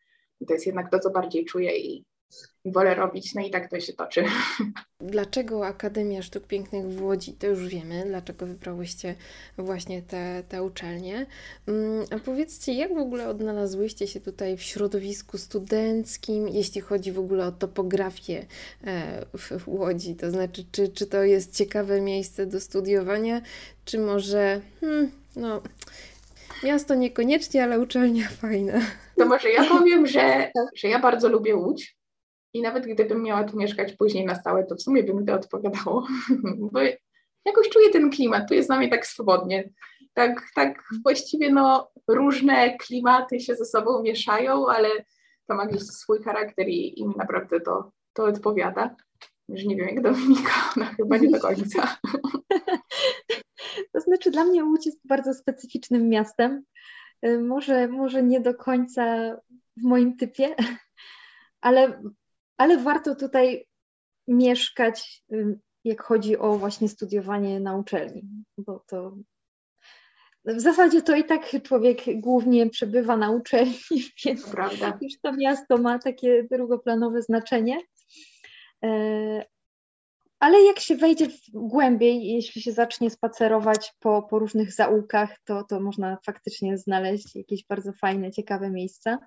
To 0.48 0.54
jest 0.54 0.66
jednak 0.66 0.92
to, 0.92 1.00
co 1.00 1.10
bardziej 1.10 1.46
czuję 1.46 1.78
i, 1.78 2.06
wolę 2.66 2.96
robić, 2.96 3.36
no 3.36 3.42
i 3.42 3.52
tak 3.52 3.70
to 3.70 3.80
się 3.80 3.94
toczy. 3.94 4.26
Dlaczego 5.00 5.66
Akademia 5.66 6.22
Sztuk 6.22 6.48
Pięknych 6.48 6.90
w 6.90 7.04
Łodzi? 7.04 7.34
To 7.34 7.48
już 7.48 7.68
wiemy, 7.68 8.04
dlaczego 8.08 8.46
wybrałyście 8.46 9.16
właśnie 9.58 10.02
te, 10.02 10.44
te 10.50 10.64
uczelnie. 10.64 11.26
Mm, 11.68 12.06
a 12.12 12.20
powiedzcie, 12.20 12.74
jak 12.74 12.94
w 12.94 12.98
ogóle 12.98 13.28
odnalazłyście 13.28 14.08
się 14.08 14.20
tutaj 14.20 14.58
w 14.58 14.62
środowisku 14.62 15.38
studenckim, 15.38 16.48
jeśli 16.48 16.82
chodzi 16.82 17.12
w 17.12 17.20
ogóle 17.20 17.48
o 17.48 17.52
topografię 17.52 18.46
e, 18.84 19.26
w 19.36 19.68
Łodzi? 19.68 20.16
To 20.16 20.32
znaczy, 20.32 20.66
czy, 20.72 20.90
czy 20.90 21.08
to 21.08 21.24
jest 21.24 21.56
ciekawe 21.56 22.02
miejsce 22.02 22.46
do 22.46 22.60
studiowania, 22.60 23.42
czy 23.86 24.00
może, 24.00 24.62
hmm, 24.82 25.12
no, 25.36 25.62
miasto 26.64 26.96
niekoniecznie, 26.96 27.64
ale 27.64 27.80
uczelnia 27.80 28.28
fajna. 28.42 28.82
To 29.18 29.26
może 29.26 29.50
ja 29.50 29.66
powiem, 29.66 30.08
że, 30.08 30.52
że 30.76 30.88
ja 30.88 31.00
bardzo 31.00 31.30
lubię 31.30 31.56
Łódź. 31.56 31.99
I 32.54 32.62
nawet 32.62 32.88
gdybym 32.88 33.24
miała 33.24 33.44
tu 33.44 33.58
mieszkać 33.58 33.94
później 33.94 34.26
na 34.26 34.36
stałe, 34.36 34.66
to 34.66 34.76
w 34.76 34.82
sumie 34.82 35.04
by 35.04 35.14
mi 35.14 35.26
to 35.26 35.34
odpowiadało, 35.34 36.08
bo 36.72 36.80
jakoś 37.46 37.70
czuję 37.70 37.90
ten 37.90 38.10
klimat, 38.10 38.48
tu 38.48 38.54
jest 38.54 38.70
na 38.70 38.78
mnie 38.78 38.90
tak 38.90 39.08
swobodnie. 39.08 39.70
Tak, 40.14 40.42
tak 40.56 40.84
właściwie 41.04 41.54
no, 41.54 41.92
różne 42.08 42.78
klimaty 42.78 43.40
się 43.40 43.56
ze 43.56 43.66
sobą 43.66 44.02
mieszają, 44.02 44.68
ale 44.68 44.90
to 45.48 45.56
ma 45.56 45.66
gdzieś 45.66 45.82
swój 45.82 46.24
charakter 46.24 46.68
i, 46.68 47.00
i 47.00 47.06
naprawdę 47.18 47.60
to, 47.60 47.92
to 48.14 48.24
odpowiada. 48.24 48.96
Że 49.50 49.68
nie 49.68 49.76
wiem, 49.76 49.88
jak 49.88 50.02
Dominika, 50.02 50.52
no 50.78 50.86
chyba 50.86 51.18
nie 51.18 51.30
do 51.30 51.40
końca. 51.40 51.88
To 53.94 54.00
znaczy, 54.00 54.32
dla 54.32 54.44
mnie 54.44 54.64
Łódź 54.64 54.86
jest 54.86 55.08
bardzo 55.08 55.34
specyficznym 55.34 56.10
miastem. 56.10 56.64
Y, 57.26 57.40
może, 57.40 57.88
może 57.88 58.24
nie 58.24 58.42
do 58.42 58.54
końca 58.54 59.36
w 59.78 59.84
moim 59.84 60.18
typie, 60.18 60.56
ale 61.62 62.02
ale 62.60 62.78
warto 62.78 63.16
tutaj 63.16 63.66
mieszkać, 64.28 65.24
jak 65.84 66.04
chodzi 66.04 66.38
o 66.38 66.58
właśnie 66.58 66.90
studiowanie 66.90 67.60
na 67.60 67.78
uczelni, 67.78 68.24
bo 68.58 68.84
to 68.88 69.16
w 70.46 70.60
zasadzie 70.60 71.02
to 71.02 71.16
i 71.16 71.24
tak 71.24 71.64
człowiek 71.64 72.02
głównie 72.16 72.70
przebywa 72.70 73.18
na 73.18 73.32
uczelni, 73.32 73.80
więc 74.26 74.50
Prawda. 74.50 74.98
już 75.02 75.14
to 75.22 75.34
miasto 75.34 75.78
ma 75.78 76.00
takie 76.00 76.44
drugoplanowe 76.52 77.22
znaczenie. 77.22 77.78
E, 78.84 79.46
ale 80.40 80.62
jak 80.62 80.80
się 80.80 80.96
wejdzie 80.96 81.28
głębiej, 81.54 82.28
jeśli 82.28 82.62
się 82.62 82.72
zacznie 82.72 83.10
spacerować 83.10 83.94
po, 84.00 84.24
po 84.24 84.40
różnych 84.40 84.74
zaułkach, 84.74 85.40
to, 85.44 85.64
to 85.64 85.80
można 85.80 86.18
faktycznie 86.26 86.78
znaleźć 86.78 87.36
jakieś 87.36 87.66
bardzo 87.66 87.94
fajne, 87.94 88.32
ciekawe 88.32 88.70
miejsca. 88.70 89.18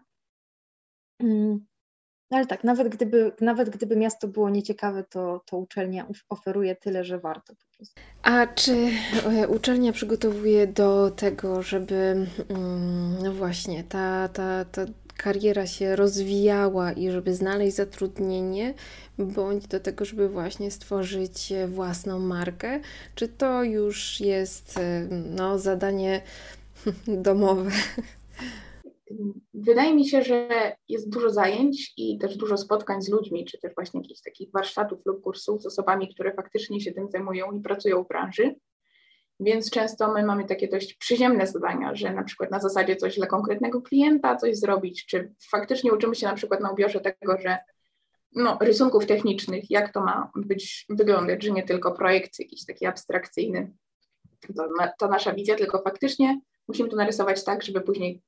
No 2.32 2.38
ale 2.38 2.46
tak, 2.46 2.64
nawet 2.64 2.88
gdyby, 2.88 3.32
nawet 3.40 3.70
gdyby 3.70 3.96
miasto 3.96 4.28
było 4.28 4.50
nieciekawe, 4.50 5.04
to, 5.04 5.42
to 5.46 5.56
uczelnia 5.56 6.06
oferuje 6.28 6.76
tyle, 6.76 7.04
że 7.04 7.18
warto 7.18 7.54
po 7.54 7.76
prostu. 7.76 8.00
A 8.22 8.46
czy 8.46 8.88
e, 9.26 9.48
uczelnia 9.48 9.92
przygotowuje 9.92 10.66
do 10.66 11.10
tego, 11.10 11.62
żeby 11.62 12.26
mm, 12.48 13.22
no 13.22 13.32
właśnie 13.32 13.84
ta, 13.84 14.28
ta, 14.28 14.64
ta 14.64 14.86
kariera 15.16 15.66
się 15.66 15.96
rozwijała 15.96 16.92
i 16.92 17.10
żeby 17.10 17.34
znaleźć 17.34 17.76
zatrudnienie, 17.76 18.74
bądź 19.18 19.66
do 19.66 19.80
tego, 19.80 20.04
żeby 20.04 20.28
właśnie 20.28 20.70
stworzyć 20.70 21.52
własną 21.68 22.18
markę? 22.18 22.80
Czy 23.14 23.28
to 23.28 23.62
już 23.62 24.20
jest 24.20 24.78
e, 24.78 25.06
no, 25.10 25.58
zadanie 25.58 26.22
domowe? 27.06 27.70
Wydaje 29.54 29.94
mi 29.94 30.08
się, 30.08 30.22
że 30.22 30.48
jest 30.88 31.10
dużo 31.10 31.30
zajęć 31.30 31.92
i 31.96 32.18
też 32.18 32.36
dużo 32.36 32.56
spotkań 32.56 33.02
z 33.02 33.08
ludźmi, 33.08 33.44
czy 33.44 33.58
też 33.58 33.74
właśnie 33.74 34.00
jakichś 34.00 34.20
takich 34.20 34.50
warsztatów 34.52 35.06
lub 35.06 35.22
kursów 35.22 35.62
z 35.62 35.66
osobami, 35.66 36.14
które 36.14 36.34
faktycznie 36.34 36.80
się 36.80 36.92
tym 36.92 37.10
zajmują 37.10 37.52
i 37.52 37.60
pracują 37.60 38.04
w 38.04 38.08
branży. 38.08 38.54
Więc 39.40 39.70
często 39.70 40.12
my 40.12 40.22
mamy 40.22 40.44
takie 40.44 40.68
dość 40.68 40.94
przyziemne 40.94 41.46
zadania, 41.46 41.94
że 41.94 42.14
na 42.14 42.24
przykład 42.24 42.50
na 42.50 42.60
zasadzie 42.60 42.96
coś 42.96 43.16
dla 43.16 43.26
konkretnego 43.26 43.82
klienta 43.82 44.36
coś 44.36 44.56
zrobić, 44.56 45.06
czy 45.06 45.34
faktycznie 45.50 45.92
uczymy 45.92 46.14
się 46.14 46.26
na 46.26 46.34
przykład 46.34 46.60
na 46.60 46.70
ubiorze 46.70 47.00
tego, 47.00 47.38
że 47.38 47.58
no, 48.34 48.58
rysunków 48.60 49.06
technicznych, 49.06 49.70
jak 49.70 49.92
to 49.92 50.00
ma 50.00 50.30
być, 50.36 50.86
wyglądać, 50.88 51.42
że 51.44 51.50
nie 51.50 51.62
tylko 51.62 51.92
projekt 51.92 52.38
jakiś 52.38 52.66
taki 52.66 52.86
abstrakcyjny, 52.86 53.72
to, 54.56 54.64
to 54.98 55.08
nasza 55.08 55.32
wizja, 55.32 55.56
tylko 55.56 55.82
faktycznie 55.82 56.40
musimy 56.68 56.88
to 56.88 56.96
narysować 56.96 57.44
tak, 57.44 57.62
żeby 57.62 57.80
później 57.80 58.22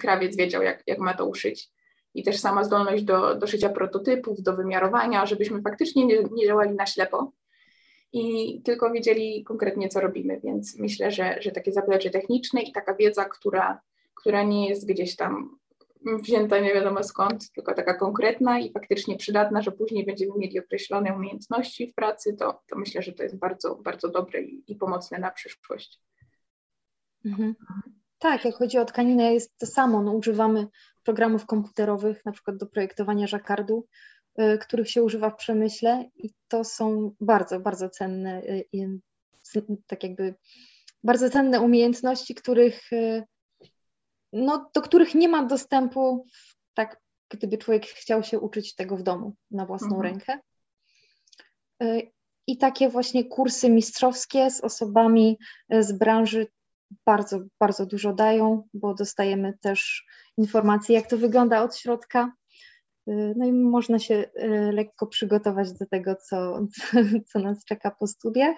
krawiec 0.00 0.36
wiedział, 0.36 0.62
jak, 0.62 0.82
jak 0.86 0.98
ma 0.98 1.14
to 1.14 1.26
uszyć. 1.26 1.70
I 2.14 2.22
też 2.22 2.38
sama 2.38 2.64
zdolność 2.64 3.04
do, 3.04 3.34
do 3.34 3.46
szycia 3.46 3.68
prototypów, 3.68 4.42
do 4.42 4.56
wymiarowania, 4.56 5.26
żebyśmy 5.26 5.62
faktycznie 5.62 6.06
nie, 6.06 6.22
nie 6.32 6.46
działali 6.46 6.74
na 6.74 6.86
ślepo 6.86 7.32
i 8.12 8.62
tylko 8.62 8.90
wiedzieli 8.90 9.44
konkretnie, 9.44 9.88
co 9.88 10.00
robimy. 10.00 10.40
Więc 10.44 10.78
myślę, 10.78 11.10
że, 11.10 11.36
że 11.40 11.50
takie 11.50 11.72
zaplecze 11.72 12.10
techniczne 12.10 12.62
i 12.62 12.72
taka 12.72 12.94
wiedza, 12.94 13.24
która, 13.24 13.80
która 14.14 14.42
nie 14.42 14.68
jest 14.68 14.86
gdzieś 14.86 15.16
tam 15.16 15.58
wzięta 16.22 16.58
nie 16.58 16.74
wiadomo 16.74 17.02
skąd, 17.02 17.52
tylko 17.52 17.74
taka 17.74 17.94
konkretna 17.94 18.58
i 18.58 18.72
faktycznie 18.72 19.16
przydatna, 19.16 19.62
że 19.62 19.72
później 19.72 20.06
będziemy 20.06 20.32
mieli 20.36 20.60
określone 20.60 21.14
umiejętności 21.14 21.86
w 21.86 21.94
pracy, 21.94 22.36
to, 22.38 22.62
to 22.66 22.78
myślę, 22.78 23.02
że 23.02 23.12
to 23.12 23.22
jest 23.22 23.38
bardzo, 23.38 23.74
bardzo 23.74 24.08
dobre 24.08 24.42
i, 24.42 24.64
i 24.66 24.76
pomocne 24.76 25.18
na 25.18 25.30
przyszłość. 25.30 26.00
Mhm. 27.24 27.54
Tak, 28.18 28.44
jak 28.44 28.54
chodzi 28.54 28.78
o 28.78 28.84
tkaninę 28.84 29.34
jest 29.34 29.58
to 29.58 29.66
samo. 29.66 30.02
No, 30.02 30.12
używamy 30.12 30.66
programów 31.02 31.46
komputerowych, 31.46 32.24
na 32.24 32.32
przykład 32.32 32.56
do 32.56 32.66
projektowania 32.66 33.26
żakardu, 33.26 33.86
y, 34.40 34.58
których 34.58 34.90
się 34.90 35.02
używa 35.02 35.30
w 35.30 35.36
przemyśle 35.36 36.10
i 36.16 36.30
to 36.48 36.64
są 36.64 37.14
bardzo, 37.20 37.60
bardzo 37.60 37.88
cenne, 37.88 38.42
y, 38.42 39.00
tak 39.86 40.02
jakby 40.02 40.34
bardzo 41.04 41.30
cenne 41.30 41.60
umiejętności, 41.60 42.34
których, 42.34 42.92
y, 42.92 43.24
no, 44.32 44.70
do 44.74 44.82
których 44.82 45.14
nie 45.14 45.28
ma 45.28 45.44
dostępu 45.44 46.26
tak, 46.74 47.00
gdyby 47.30 47.58
człowiek 47.58 47.86
chciał 47.86 48.22
się 48.22 48.40
uczyć 48.40 48.74
tego 48.74 48.96
w 48.96 49.02
domu 49.02 49.34
na 49.50 49.66
własną 49.66 49.96
mhm. 49.96 50.02
rękę. 50.02 50.38
I 52.46 52.58
takie 52.58 52.88
właśnie 52.88 53.24
kursy 53.24 53.70
mistrzowskie 53.70 54.50
z 54.50 54.60
osobami 54.60 55.38
z 55.80 55.92
branży 55.92 56.46
bardzo, 57.06 57.40
bardzo 57.60 57.86
dużo 57.86 58.12
dają, 58.12 58.68
bo 58.74 58.94
dostajemy 58.94 59.58
też 59.60 60.06
informacje, 60.36 60.94
jak 60.94 61.10
to 61.10 61.18
wygląda 61.18 61.62
od 61.62 61.76
środka. 61.76 62.32
Y, 63.08 63.34
no 63.36 63.46
i 63.46 63.52
można 63.52 63.98
się 63.98 64.14
y, 64.14 64.72
lekko 64.72 65.06
przygotować 65.06 65.72
do 65.72 65.86
tego, 65.86 66.16
co, 66.16 66.66
co 67.32 67.38
nas 67.38 67.64
czeka 67.64 67.90
po 67.90 68.06
studiach. 68.06 68.56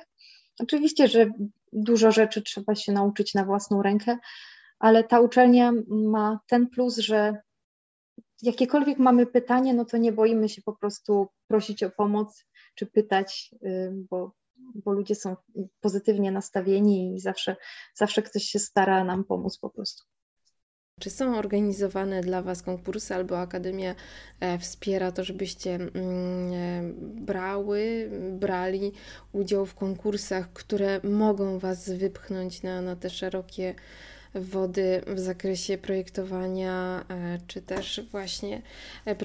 Oczywiście, 0.61 1.09
że 1.09 1.31
dużo 1.73 2.13
rzeczy 2.13 2.43
trzeba 2.43 2.75
się 2.75 2.93
nauczyć 2.93 3.35
na 3.35 3.45
własną 3.45 3.83
rękę, 3.83 4.19
ale 4.79 5.05
ta 5.05 5.21
uczelnia 5.21 5.73
ma 5.89 6.41
ten 6.47 6.69
plus, 6.69 6.99
że 6.99 7.37
jakiekolwiek 8.43 8.99
mamy 8.99 9.27
pytanie, 9.27 9.75
no 9.75 9.85
to 9.85 9.97
nie 9.97 10.13
boimy 10.13 10.49
się 10.49 10.63
po 10.63 10.73
prostu 10.73 11.29
prosić 11.49 11.83
o 11.83 11.91
pomoc 11.91 12.47
czy 12.75 12.87
pytać, 12.87 13.55
y, 13.65 13.93
bo, 14.11 14.33
bo 14.75 14.93
ludzie 14.93 15.15
są 15.15 15.37
pozytywnie 15.81 16.33
nastawieni 16.33 17.15
i 17.15 17.21
zawsze, 17.21 17.57
zawsze 17.95 18.23
ktoś 18.23 18.43
się 18.43 18.59
stara 18.59 19.05
nam 19.05 19.25
pomóc 19.25 19.59
po 19.59 19.71
prostu. 19.71 20.05
Czy 21.01 21.11
są 21.11 21.39
organizowane 21.39 22.21
dla 22.21 22.43
Was 22.43 22.63
konkursy 22.63 23.15
albo 23.15 23.41
Akademia 23.41 23.95
e, 24.41 24.59
wspiera 24.59 25.13
to, 25.13 25.25
żebyście 25.25 25.75
mm, 25.75 25.93
e, 26.53 26.83
brały, 27.23 28.11
brali 28.33 28.93
udział 29.33 29.67
w 29.67 29.75
konkursach, 29.75 30.53
które 30.53 31.01
mogą 31.05 31.59
Was 31.59 31.91
wypchnąć 31.91 32.63
na, 32.63 32.83
na 32.83 32.97
te 32.97 33.11
szerokie 33.11 33.75
wody 34.35 35.03
w 35.07 35.19
zakresie 35.19 35.79
projektowania, 35.79 37.05
e, 37.09 37.39
czy 37.47 37.63
też 37.63 38.01
właśnie 38.11 38.63
e, 39.05 39.17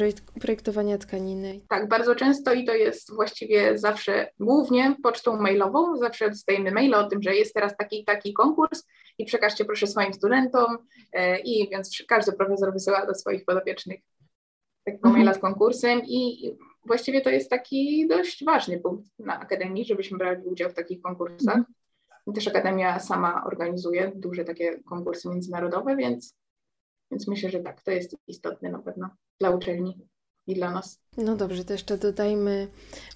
projektowania 0.41 0.97
tkaniny. 0.97 1.59
Tak, 1.69 1.87
bardzo 1.89 2.15
często 2.15 2.53
i 2.53 2.65
to 2.65 2.75
jest 2.75 3.15
właściwie 3.15 3.77
zawsze 3.77 4.31
głównie 4.39 4.95
pocztą 5.03 5.41
mailową. 5.41 5.97
Zawsze 5.97 6.29
dostajemy 6.29 6.71
maile 6.71 6.93
o 6.93 7.09
tym, 7.09 7.23
że 7.23 7.35
jest 7.35 7.53
teraz 7.53 7.77
taki 7.77 8.05
taki 8.05 8.33
konkurs 8.33 8.83
i 9.17 9.25
przekażcie 9.25 9.65
proszę 9.65 9.87
swoim 9.87 10.13
studentom 10.13 10.77
e, 11.13 11.39
i 11.39 11.69
więc 11.69 12.03
każdy 12.07 12.33
profesor 12.33 12.73
wysyła 12.73 13.05
do 13.05 13.15
swoich 13.15 13.45
podopiecznych 13.45 13.99
takiego 14.85 15.07
mhm. 15.07 15.15
maila 15.15 15.33
z 15.33 15.41
konkursem 15.41 16.01
i 16.05 16.51
właściwie 16.85 17.21
to 17.21 17.29
jest 17.29 17.49
taki 17.49 18.07
dość 18.07 18.45
ważny 18.45 18.79
punkt 18.79 19.05
na 19.19 19.39
Akademii, 19.39 19.85
żebyśmy 19.85 20.17
brali 20.17 20.43
udział 20.43 20.69
w 20.69 20.73
takich 20.73 21.01
konkursach. 21.01 21.57
Też 22.33 22.47
Akademia 22.47 22.99
sama 22.99 23.43
organizuje 23.45 24.11
duże 24.15 24.45
takie 24.45 24.83
konkursy 24.83 25.29
międzynarodowe, 25.29 25.95
więc, 25.95 26.35
więc 27.11 27.27
myślę, 27.27 27.49
że 27.49 27.59
tak, 27.59 27.83
to 27.83 27.91
jest 27.91 28.15
istotne 28.27 28.69
na 28.69 28.79
pewno 28.79 29.09
dla 29.39 29.49
uczelni 29.49 30.07
i 30.47 30.55
dla 30.55 30.71
nas. 30.71 30.99
No 31.17 31.35
dobrze, 31.35 31.65
to 31.65 31.73
jeszcze 31.73 31.97
dodajmy 31.97 32.67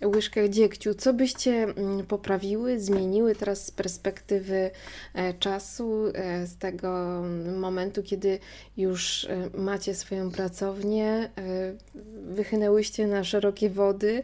łyżkę 0.05 0.49
dziegciu. 0.49 0.93
Co 0.93 1.13
byście 1.13 1.51
mm, 1.51 2.05
poprawiły, 2.05 2.79
zmieniły 2.79 3.35
teraz 3.35 3.65
z 3.65 3.71
perspektywy 3.71 4.71
e, 5.13 5.33
czasu, 5.33 6.03
e, 6.13 6.47
z 6.47 6.57
tego 6.57 7.21
momentu, 7.57 8.03
kiedy 8.03 8.39
już 8.77 9.25
e, 9.25 9.49
macie 9.57 9.95
swoją 9.95 10.31
pracownię, 10.31 11.29
wychynęłyście 12.23 13.07
na 13.07 13.23
szerokie 13.23 13.69
wody, 13.69 14.23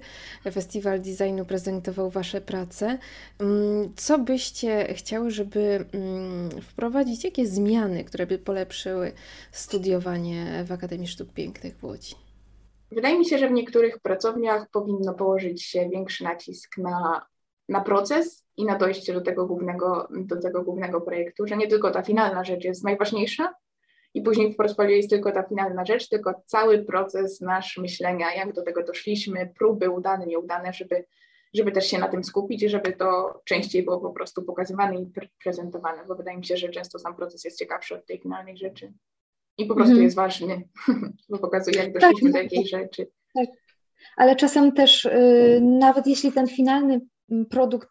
Festiwal 0.51 1.01
Designu 1.01 1.45
prezentował 1.45 2.09
Wasze 2.09 2.41
prace. 2.41 2.97
Mm, 3.39 3.93
co 3.95 4.19
byście 4.19 4.93
chciały, 4.93 5.31
żeby 5.31 5.85
mm, 5.91 6.61
wprowadzić? 6.61 7.23
Jakie 7.23 7.47
zmiany, 7.47 8.03
które 8.03 8.27
by 8.27 8.37
polepszyły 8.37 9.11
studiowanie 9.51 10.63
w 10.67 10.71
Akademii 10.71 11.07
Sztuk 11.07 11.33
Pięknych 11.33 11.77
w 11.77 11.83
Łodzi? 11.83 12.24
Wydaje 12.91 13.19
mi 13.19 13.25
się, 13.25 13.37
że 13.37 13.47
w 13.49 13.51
niektórych 13.51 13.99
pracowniach 13.99 14.69
powinno 14.69 15.13
położyć 15.13 15.63
się 15.63 15.89
większy 15.89 16.23
nacisk 16.23 16.77
na, 16.77 17.25
na 17.69 17.81
proces 17.81 18.45
i 18.57 18.65
na 18.65 18.77
dojście 18.77 19.13
do 19.13 19.21
tego, 19.21 19.45
głównego, 19.45 20.07
do 20.11 20.41
tego 20.41 20.63
głównego 20.63 21.01
projektu, 21.01 21.47
że 21.47 21.57
nie 21.57 21.67
tylko 21.67 21.91
ta 21.91 22.01
finalna 22.01 22.43
rzecz 22.43 22.63
jest 22.63 22.83
najważniejsza 22.83 23.53
i 24.13 24.21
później 24.21 24.53
w 24.53 24.55
portfolio 24.55 24.95
jest 24.95 25.09
tylko 25.09 25.31
ta 25.31 25.43
finalna 25.43 25.85
rzecz, 25.85 26.09
tylko 26.09 26.41
cały 26.45 26.83
proces 26.83 27.41
nasz 27.41 27.77
myślenia, 27.77 28.35
jak 28.35 28.53
do 28.53 28.63
tego 28.63 28.83
doszliśmy, 28.83 29.53
próby 29.57 29.89
udane, 29.89 30.25
nieudane, 30.25 30.73
żeby, 30.73 31.05
żeby 31.53 31.71
też 31.71 31.87
się 31.87 31.99
na 31.99 32.07
tym 32.07 32.23
skupić 32.23 32.63
i 32.63 32.69
żeby 32.69 32.93
to 32.93 33.41
częściej 33.45 33.83
było 33.83 33.99
po 33.99 34.09
prostu 34.09 34.43
pokazywane 34.43 34.95
i 34.95 35.11
prezentowane, 35.43 36.05
bo 36.07 36.15
wydaje 36.15 36.37
mi 36.37 36.45
się, 36.45 36.57
że 36.57 36.69
często 36.69 36.99
sam 36.99 37.15
proces 37.15 37.43
jest 37.43 37.59
ciekawszy 37.59 37.95
od 37.95 38.05
tej 38.05 38.19
finalnej 38.19 38.57
rzeczy 38.57 38.93
i 39.57 39.65
po 39.65 39.75
prostu 39.75 39.93
mm. 39.93 40.03
jest 40.03 40.15
ważny, 40.15 40.67
bo 41.29 41.37
pokazuje, 41.37 41.77
jak 41.77 41.93
doszliśmy 41.93 42.31
tak, 42.31 42.33
do 42.33 42.43
jakiejś 42.43 42.69
rzeczy. 42.69 43.07
Tak. 43.33 43.49
Ale 44.17 44.35
czasem 44.35 44.71
też, 44.71 45.05
y, 45.05 45.59
nawet 45.63 46.07
jeśli 46.07 46.31
ten 46.31 46.47
finalny 46.47 47.01
mm, 47.31 47.45
produkt 47.45 47.89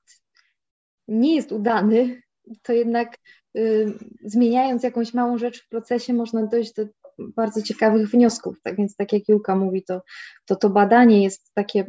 nie 1.08 1.36
jest 1.36 1.52
udany, 1.52 2.22
to 2.62 2.72
jednak 2.72 3.18
y, 3.56 3.98
zmieniając 4.24 4.82
jakąś 4.82 5.14
małą 5.14 5.38
rzecz 5.38 5.62
w 5.62 5.68
procesie, 5.68 6.14
można 6.14 6.46
dojść 6.46 6.74
do 6.74 6.86
bardzo 7.18 7.62
ciekawych 7.62 8.08
wniosków. 8.08 8.60
Tak 8.62 8.76
więc, 8.76 8.96
tak 8.96 9.12
jak 9.12 9.28
Julka 9.28 9.56
mówi, 9.56 9.84
to 9.84 10.02
to, 10.44 10.56
to 10.56 10.70
badanie 10.70 11.22
jest 11.22 11.50
takie 11.54 11.86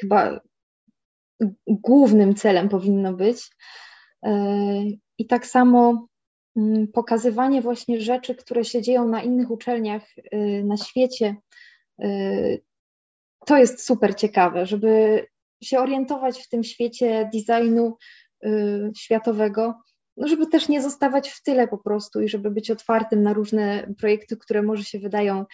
chyba 0.00 0.40
głównym 1.66 2.34
celem 2.34 2.68
powinno 2.68 3.12
być. 3.12 3.50
Y, 4.26 4.30
I 5.18 5.26
tak 5.26 5.46
samo 5.46 5.78
Mm, 5.90 6.08
pokazywanie 6.92 7.62
właśnie 7.62 8.00
rzeczy, 8.00 8.34
które 8.34 8.64
się 8.64 8.82
dzieją 8.82 9.08
na 9.08 9.22
innych 9.22 9.50
uczelniach 9.50 10.02
y, 10.18 10.64
na 10.64 10.76
świecie, 10.76 11.36
y, 12.04 12.62
to 13.46 13.56
jest 13.56 13.86
super 13.86 14.16
ciekawe, 14.16 14.66
żeby 14.66 15.22
się 15.62 15.78
orientować 15.78 16.42
w 16.42 16.48
tym 16.48 16.64
świecie 16.64 17.30
designu 17.34 17.96
y, 18.44 18.90
światowego, 18.96 19.74
no 20.16 20.28
żeby 20.28 20.46
też 20.46 20.68
nie 20.68 20.82
zostawać 20.82 21.30
w 21.30 21.42
tyle 21.42 21.68
po 21.68 21.78
prostu 21.78 22.20
i 22.20 22.28
żeby 22.28 22.50
być 22.50 22.70
otwartym 22.70 23.22
na 23.22 23.32
różne 23.32 23.94
projekty, 23.98 24.36
które 24.36 24.62
może 24.62 24.84
się 24.84 24.98
wydają 24.98 25.44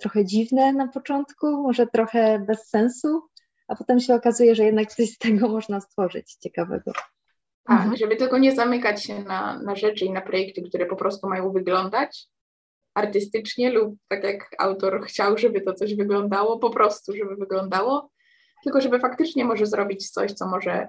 trochę 0.00 0.24
dziwne 0.24 0.72
na 0.72 0.88
początku, 0.88 1.62
może 1.62 1.86
trochę 1.86 2.38
bez 2.38 2.68
sensu, 2.68 3.22
a 3.68 3.76
potem 3.76 4.00
się 4.00 4.14
okazuje, 4.14 4.54
że 4.54 4.64
jednak 4.64 4.94
coś 4.94 5.10
z 5.10 5.18
tego 5.18 5.48
można 5.48 5.80
stworzyć 5.80 6.34
ciekawego. 6.34 6.92
Tak, 7.66 7.80
mhm. 7.80 7.96
żeby 7.96 8.16
tylko 8.16 8.38
nie 8.38 8.54
zamykać 8.54 9.04
się 9.04 9.22
na, 9.22 9.58
na 9.62 9.76
rzeczy 9.76 10.04
i 10.04 10.10
na 10.10 10.20
projekty, 10.20 10.62
które 10.62 10.86
po 10.86 10.96
prostu 10.96 11.28
mają 11.28 11.52
wyglądać 11.52 12.28
artystycznie 12.94 13.70
lub 13.70 13.94
tak 14.08 14.24
jak 14.24 14.50
autor 14.58 15.04
chciał, 15.06 15.38
żeby 15.38 15.60
to 15.60 15.74
coś 15.74 15.94
wyglądało, 15.94 16.58
po 16.58 16.70
prostu, 16.70 17.12
żeby 17.16 17.36
wyglądało, 17.36 18.10
tylko 18.64 18.80
żeby 18.80 18.98
faktycznie 18.98 19.44
może 19.44 19.66
zrobić 19.66 20.10
coś, 20.10 20.32
co 20.32 20.46
może, 20.46 20.88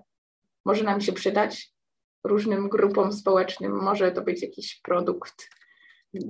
może 0.65 0.83
nam 0.83 1.01
się 1.01 1.13
przydać 1.13 1.73
różnym 2.23 2.69
grupom 2.69 3.13
społecznym, 3.13 3.71
może 3.71 4.11
to 4.11 4.21
być 4.21 4.41
jakiś 4.41 4.81
produkt, 4.81 5.49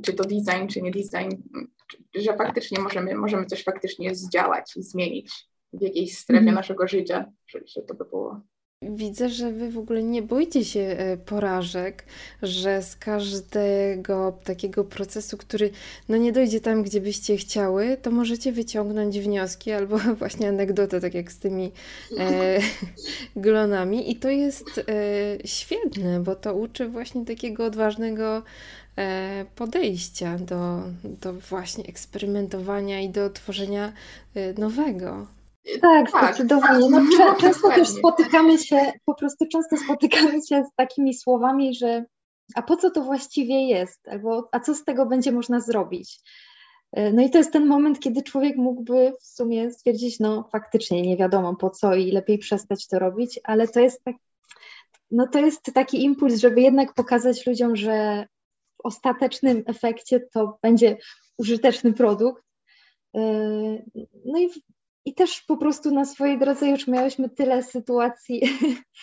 czy 0.03 0.13
to 0.13 0.23
design, 0.23 0.67
czy 0.67 0.81
nie 0.81 0.91
design, 0.91 1.35
że 2.15 2.37
faktycznie 2.37 2.79
możemy, 2.79 3.15
możemy 3.15 3.45
coś 3.45 3.63
faktycznie 3.63 4.15
zdziałać 4.15 4.77
i 4.77 4.83
zmienić 4.83 5.47
w 5.73 5.81
jakiejś 5.81 6.17
strefie 6.17 6.41
mm. 6.41 6.55
naszego 6.55 6.87
życia, 6.87 7.25
że, 7.47 7.59
że 7.65 7.81
to 7.81 7.93
by 7.93 8.05
było 8.05 8.41
Widzę, 8.81 9.29
że 9.29 9.51
wy 9.51 9.71
w 9.71 9.77
ogóle 9.77 10.03
nie 10.03 10.21
boicie 10.21 10.65
się 10.65 10.79
e, 10.79 11.17
porażek, 11.17 12.05
że 12.43 12.83
z 12.83 12.95
każdego 12.95 14.39
takiego 14.43 14.83
procesu, 14.83 15.37
który 15.37 15.71
no 16.09 16.17
nie 16.17 16.31
dojdzie 16.31 16.61
tam, 16.61 16.83
gdzie 16.83 17.01
byście 17.01 17.37
chciały, 17.37 17.97
to 18.01 18.11
możecie 18.11 18.51
wyciągnąć 18.51 19.19
wnioski 19.19 19.71
albo 19.71 19.97
właśnie 20.19 20.49
anegdotę, 20.49 21.01
tak 21.01 21.13
jak 21.13 21.31
z 21.31 21.37
tymi 21.37 21.71
e, 22.17 22.59
glonami. 23.35 24.11
I 24.11 24.15
to 24.15 24.29
jest 24.29 24.77
e, 24.77 24.83
świetne, 25.47 26.19
bo 26.19 26.35
to 26.35 26.53
uczy 26.53 26.87
właśnie 26.89 27.25
takiego 27.25 27.65
odważnego 27.65 28.43
e, 28.97 29.45
podejścia 29.55 30.37
do, 30.37 30.83
do 31.03 31.33
właśnie 31.33 31.83
eksperymentowania 31.85 33.01
i 33.01 33.09
do 33.09 33.29
tworzenia 33.29 33.93
e, 34.35 34.53
nowego. 34.53 35.36
Tak, 35.81 36.11
tak, 36.11 36.35
zdecydowanie. 36.35 36.89
No, 36.89 37.01
często 37.41 37.69
też 37.69 37.89
spotykamy 37.89 38.57
się, 38.57 38.91
po 39.05 39.15
prostu 39.15 39.45
często 39.51 39.77
spotykamy 39.77 40.31
się 40.49 40.63
z 40.63 40.75
takimi 40.75 41.13
słowami, 41.13 41.75
że 41.75 42.05
a 42.55 42.61
po 42.61 42.77
co 42.77 42.91
to 42.91 43.01
właściwie 43.01 43.67
jest, 43.67 44.07
albo 44.07 44.49
a 44.51 44.59
co 44.59 44.73
z 44.73 44.83
tego 44.83 45.05
będzie 45.05 45.31
można 45.31 45.59
zrobić. 45.59 46.19
E, 46.91 47.13
no 47.13 47.21
i 47.21 47.29
to 47.29 47.37
jest 47.37 47.53
ten 47.53 47.65
moment, 47.65 47.99
kiedy 47.99 48.23
człowiek 48.23 48.57
mógłby 48.57 49.13
w 49.21 49.25
sumie 49.25 49.71
stwierdzić, 49.71 50.19
no 50.19 50.49
faktycznie 50.51 51.01
nie 51.01 51.17
wiadomo 51.17 51.55
po 51.55 51.69
co 51.69 51.95
i 51.95 52.11
lepiej 52.11 52.37
przestać 52.37 52.87
to 52.87 52.99
robić, 52.99 53.39
ale 53.43 53.67
to 53.67 53.79
jest 53.79 54.03
tak, 54.03 54.15
no 55.11 55.27
to 55.27 55.39
jest 55.39 55.63
taki 55.73 56.03
impuls, 56.03 56.35
żeby 56.35 56.61
jednak 56.61 56.93
pokazać 56.93 57.47
ludziom, 57.47 57.75
że 57.75 58.27
w 58.77 58.85
ostatecznym 58.85 59.63
efekcie 59.65 60.19
to 60.19 60.57
będzie 60.61 60.97
użyteczny 61.37 61.93
produkt. 61.93 62.43
E, 63.15 63.21
no 64.25 64.39
i 64.39 64.49
i 65.07 65.13
też 65.13 65.41
po 65.41 65.57
prostu 65.57 65.91
na 65.91 66.05
swojej 66.05 66.39
drodze 66.39 66.69
już 66.69 66.87
miałyśmy 66.87 67.29
tyle 67.29 67.63
sytuacji, 67.63 68.41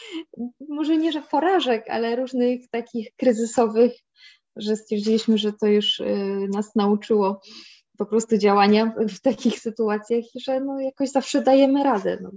może 0.68 0.96
nie, 0.96 1.12
że 1.12 1.22
porażek, 1.22 1.90
ale 1.90 2.16
różnych 2.16 2.68
takich 2.70 3.08
kryzysowych, 3.16 3.92
że 4.56 4.76
stwierdziliśmy, 4.76 5.38
że 5.38 5.52
to 5.52 5.66
już 5.66 6.00
y, 6.00 6.48
nas 6.52 6.74
nauczyło 6.74 7.40
po 7.98 8.06
prostu 8.06 8.38
działania 8.38 8.94
w 9.08 9.20
takich 9.20 9.60
sytuacjach 9.60 10.24
i 10.34 10.40
że 10.40 10.60
no 10.60 10.80
jakoś 10.80 11.10
zawsze 11.10 11.42
dajemy 11.42 11.84
radę. 11.84 12.18
No, 12.22 12.30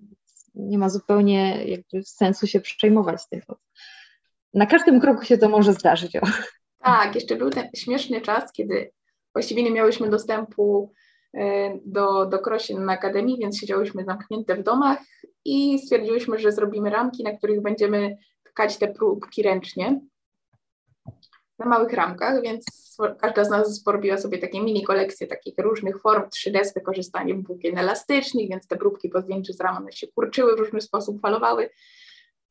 nie 0.55 0.77
ma 0.77 0.89
zupełnie 0.89 1.65
jakby 1.65 2.03
sensu 2.03 2.47
się 2.47 2.59
przejmować 2.59 3.21
tym. 3.29 3.41
Na 4.53 4.65
każdym 4.65 4.99
kroku 4.99 5.25
się 5.25 5.37
to 5.37 5.49
może 5.49 5.73
zdarzyć. 5.73 6.11
Tak, 6.79 7.15
jeszcze 7.15 7.35
był 7.35 7.49
ten 7.49 7.69
śmieszny 7.75 8.21
czas, 8.21 8.51
kiedy 8.51 8.91
właściwie 9.33 9.63
nie 9.63 9.71
miałyśmy 9.71 10.09
dostępu 10.09 10.93
do, 11.85 12.25
do 12.25 12.39
Krosin 12.39 12.85
na 12.85 12.93
Akademii, 12.93 13.37
więc 13.39 13.59
siedziałyśmy 13.59 14.03
zamknięte 14.03 14.55
w 14.55 14.63
domach 14.63 14.99
i 15.45 15.79
stwierdziłyśmy, 15.79 16.39
że 16.39 16.51
zrobimy 16.51 16.89
ramki, 16.89 17.23
na 17.23 17.31
których 17.31 17.61
będziemy 17.61 18.17
tkać 18.43 18.77
te 18.77 18.87
próbki 18.87 19.43
ręcznie 19.43 20.01
na 21.59 21.65
małych 21.65 21.93
ramkach, 21.93 22.41
więc 22.41 22.65
każda 23.19 23.43
z 23.43 23.49
nas 23.49 23.83
porobiła 23.83 24.17
sobie 24.17 24.37
takie 24.37 24.61
mini 24.61 24.83
kolekcje 24.83 25.27
takich 25.27 25.53
różnych 25.57 26.01
form 26.01 26.23
3D 26.23 26.63
z 26.63 26.73
wykorzystaniem 26.73 27.43
elastycznych, 27.75 28.49
więc 28.49 28.67
te 28.67 28.77
próbki 28.77 29.09
po 29.09 29.21
zdjęciu 29.21 29.53
z 29.53 29.61
ram 29.61 29.87
się 29.91 30.07
kurczyły 30.07 30.55
w 30.55 30.59
różny 30.59 30.81
sposób, 30.81 31.21
falowały. 31.21 31.69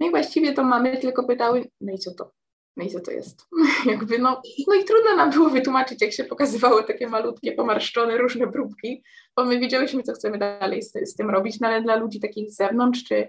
No 0.01 0.07
i 0.07 0.11
właściwie 0.11 0.53
to 0.53 0.65
mamy 0.65 0.99
tylko 0.99 1.25
pytały, 1.25 1.65
no 1.81 1.93
i 1.93 1.99
co 1.99 2.15
to? 2.15 2.33
No 2.77 2.85
i 2.85 2.91
co 2.91 3.01
to 3.01 3.11
jest? 3.11 3.47
Jakby 3.87 4.19
no, 4.19 4.43
no 4.69 4.75
i 4.75 4.85
trudno 4.85 5.17
nam 5.17 5.31
było 5.31 5.51
wytłumaczyć, 5.51 6.03
jak 6.03 6.13
się 6.13 6.25
pokazywało 6.25 6.83
takie 6.83 7.09
malutkie, 7.09 7.53
pomarszczone 7.53 8.19
różne 8.19 8.53
próbki, 8.53 9.03
bo 9.37 9.45
my 9.45 9.59
wiedziałyśmy, 9.59 10.03
co 10.03 10.13
chcemy 10.13 10.39
dalej 10.39 10.83
z, 10.83 10.93
z 11.05 11.15
tym 11.15 11.31
robić, 11.31 11.61
no 11.61 11.69
ale 11.69 11.83
dla 11.83 11.97
ludzi 11.97 12.21
takich 12.21 12.51
z 12.51 12.57
zewnątrz, 12.57 13.05
czy, 13.05 13.29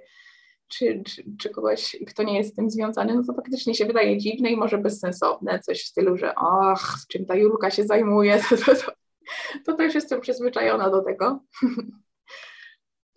czy, 0.67 1.03
czy, 1.05 1.23
czy, 1.39 1.49
kogoś, 1.49 1.95
kto 2.07 2.23
nie 2.23 2.37
jest 2.37 2.51
z 2.51 2.55
tym 2.55 2.69
związany, 2.69 3.15
no 3.15 3.23
to 3.23 3.33
faktycznie 3.33 3.75
się 3.75 3.85
wydaje 3.85 4.17
dziwne 4.17 4.49
i 4.49 4.57
może 4.57 4.77
bezsensowne, 4.77 5.59
coś 5.59 5.83
w 5.83 5.87
stylu, 5.87 6.17
że 6.17 6.33
ach, 6.35 6.97
czym 7.09 7.25
ta 7.25 7.35
Julka 7.35 7.71
się 7.71 7.83
zajmuje, 7.83 8.39
to, 8.49 8.57
to, 8.57 8.75
to, 8.75 8.91
to 9.65 9.73
też 9.73 9.95
jestem 9.95 10.21
przyzwyczajona 10.21 10.89
do 10.89 11.01
tego. 11.01 11.39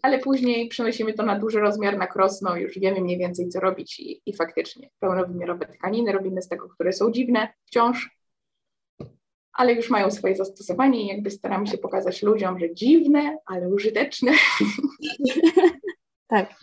Ale 0.03 0.19
później 0.19 0.69
przenosimy 0.69 1.13
to 1.13 1.23
na 1.23 1.39
duży 1.39 1.61
rozmiar, 1.61 1.99
na 1.99 2.07
krosno, 2.07 2.57
już 2.57 2.79
wiemy 2.79 3.01
mniej 3.01 3.19
więcej, 3.19 3.49
co 3.49 3.61
robić 3.61 4.01
i, 4.01 4.23
i 4.27 4.37
faktycznie 4.37 4.91
pełnowymiarowe 5.01 5.67
tkaniny 5.67 6.13
robimy 6.13 6.43
z 6.43 6.49
tego, 6.49 6.69
które 6.69 6.93
są 6.93 7.13
dziwne 7.13 7.49
wciąż, 7.67 8.11
ale 9.53 9.73
już 9.73 9.91
mają 9.91 10.11
swoje 10.11 10.37
zastosowanie 10.37 11.03
i 11.03 11.07
jakby 11.07 11.31
staramy 11.31 11.67
się 11.67 11.79
pokazać 11.79 12.23
ludziom, 12.23 12.59
że 12.59 12.75
dziwne, 12.75 13.37
ale 13.47 13.69
użyteczne. 13.69 14.33
tak. 16.27 16.55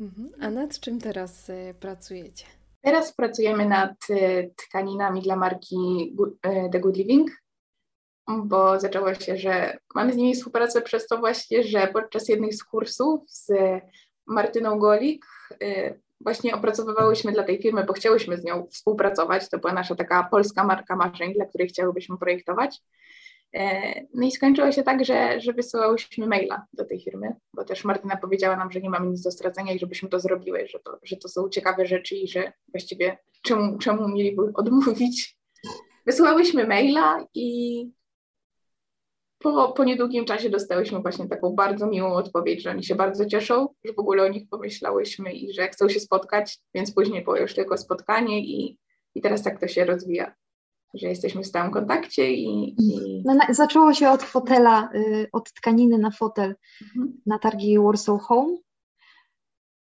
Mhm. 0.00 0.30
A 0.40 0.50
nad 0.50 0.80
czym 0.80 1.00
teraz 1.00 1.48
y, 1.48 1.74
pracujecie? 1.80 2.44
Teraz 2.80 3.14
pracujemy 3.14 3.68
nad 3.68 4.10
y, 4.10 4.54
tkaninami 4.56 5.22
dla 5.22 5.36
marki 5.36 5.76
y, 6.46 6.70
The 6.72 6.80
Good 6.80 6.96
Living, 6.96 7.30
bo 8.28 8.80
zaczęło 8.80 9.14
się, 9.14 9.36
że 9.36 9.78
mamy 9.94 10.12
z 10.12 10.16
nimi 10.16 10.34
współpracę 10.34 10.82
przez 10.82 11.06
to 11.06 11.18
właśnie, 11.18 11.62
że 11.62 11.88
podczas 11.92 12.28
jednych 12.28 12.54
z 12.54 12.64
kursów 12.64 13.20
z 13.26 13.52
Martyną 14.26 14.78
Golik 14.78 15.26
właśnie 16.20 16.54
opracowywałyśmy 16.54 17.32
dla 17.32 17.42
tej 17.42 17.62
firmy, 17.62 17.84
bo 17.84 17.92
chciałyśmy 17.92 18.36
z 18.36 18.44
nią 18.44 18.66
współpracować. 18.70 19.48
To 19.48 19.58
była 19.58 19.72
nasza 19.72 19.94
taka 19.94 20.24
polska 20.30 20.64
marka 20.64 20.96
marzeń, 20.96 21.34
dla 21.34 21.46
której 21.46 21.68
chciałybyśmy 21.68 22.18
projektować. 22.18 22.82
E, 23.54 23.94
no 24.14 24.26
i 24.26 24.30
skończyło 24.30 24.72
się 24.72 24.82
tak, 24.82 25.04
że, 25.04 25.40
że 25.40 25.52
wysyłałyśmy 25.52 26.26
maila 26.26 26.66
do 26.72 26.84
tej 26.84 27.00
firmy, 27.00 27.34
bo 27.54 27.64
też 27.64 27.84
Martyna 27.84 28.16
powiedziała 28.16 28.56
nam, 28.56 28.72
że 28.72 28.80
nie 28.80 28.90
mamy 28.90 29.06
nic 29.06 29.22
do 29.22 29.30
stracenia 29.30 29.72
i 29.72 29.78
żebyśmy 29.78 30.08
to 30.08 30.20
zrobiły, 30.20 30.66
że 30.68 30.78
to, 30.78 30.98
że 31.02 31.16
to 31.16 31.28
są 31.28 31.48
ciekawe 31.48 31.86
rzeczy 31.86 32.14
i 32.16 32.28
że 32.28 32.52
właściwie 32.68 33.18
czemu, 33.42 33.78
czemu 33.78 34.08
mieliby 34.08 34.42
odmówić. 34.54 35.38
Wysyłałyśmy 36.06 36.66
maila 36.66 37.26
i 37.34 37.90
po, 39.38 39.72
po 39.72 39.84
niedługim 39.84 40.24
czasie 40.24 40.50
dostałyśmy 40.50 41.00
właśnie 41.00 41.28
taką 41.28 41.54
bardzo 41.54 41.86
miłą 41.86 42.12
odpowiedź, 42.12 42.62
że 42.62 42.70
oni 42.70 42.84
się 42.84 42.94
bardzo 42.94 43.26
cieszą, 43.26 43.68
że 43.84 43.92
w 43.92 43.98
ogóle 43.98 44.22
o 44.22 44.28
nich 44.28 44.48
pomyślałyśmy 44.50 45.32
i 45.32 45.52
że 45.52 45.68
chcą 45.68 45.88
się 45.88 46.00
spotkać, 46.00 46.58
więc 46.74 46.94
później 46.94 47.24
było 47.24 47.36
już 47.36 47.54
tylko 47.54 47.78
spotkanie 47.78 48.40
i, 48.40 48.78
i 49.14 49.20
teraz 49.20 49.42
tak 49.42 49.60
to 49.60 49.68
się 49.68 49.84
rozwija 49.84 50.34
że 50.94 51.08
jesteśmy 51.08 51.42
w 51.42 51.46
stałym 51.46 51.72
kontakcie 51.72 52.32
i... 52.32 52.74
i... 52.78 53.22
No, 53.24 53.34
na, 53.34 53.54
zaczęło 53.54 53.94
się 53.94 54.10
od 54.10 54.22
fotela, 54.22 54.88
y, 54.94 55.28
od 55.32 55.52
tkaniny 55.52 55.98
na 55.98 56.10
fotel 56.10 56.54
mhm. 56.82 57.20
na 57.26 57.38
targi 57.38 57.78
Warsaw 57.78 58.20
Home. 58.22 58.56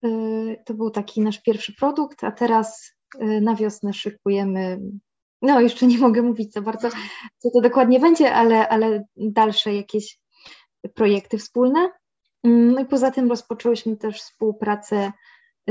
Y, 0.05 0.63
to 0.65 0.73
był 0.73 0.89
taki 0.89 1.21
nasz 1.21 1.41
pierwszy 1.41 1.73
produkt, 1.75 2.23
a 2.23 2.31
teraz 2.31 2.95
y, 3.15 3.41
na 3.41 3.55
wiosnę 3.55 3.93
szykujemy, 3.93 4.79
no 5.41 5.61
jeszcze 5.61 5.87
nie 5.87 5.97
mogę 5.97 6.21
mówić 6.21 6.53
za 6.53 6.61
bardzo, 6.61 6.89
co 7.37 7.49
to 7.51 7.61
dokładnie 7.61 7.99
będzie, 7.99 8.33
ale, 8.33 8.69
ale 8.69 9.05
dalsze 9.17 9.75
jakieś 9.75 10.19
projekty 10.95 11.37
wspólne. 11.37 11.89
Mm, 12.43 12.71
no 12.71 12.81
i 12.81 12.85
poza 12.85 13.11
tym 13.11 13.29
rozpoczęłyśmy 13.29 13.97
też 13.97 14.21
współpracę 14.21 15.11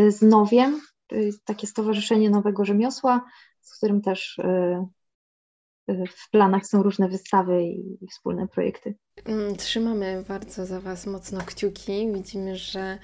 z 0.09 0.23
Nowiem, 0.23 0.81
to 1.07 1.17
jest 1.17 1.45
takie 1.45 1.67
Stowarzyszenie 1.67 2.31
Nowego 2.31 2.65
Rzemiosła, 2.65 3.25
z 3.61 3.77
którym 3.77 4.03
też 4.03 4.41
w 5.89 6.31
planach 6.31 6.67
są 6.67 6.83
różne 6.83 7.09
wystawy 7.09 7.63
i 7.63 8.07
wspólne 8.11 8.49
projekty. 8.49 8.95
Mm, 9.25 9.57
trzymamy 9.57 10.25
bardzo 10.29 10.67
za 10.67 10.81
Was 10.81 11.07
mocno 11.07 11.41
kciuki. 11.47 12.13
Widzimy, 12.15 12.57
że 12.57 12.99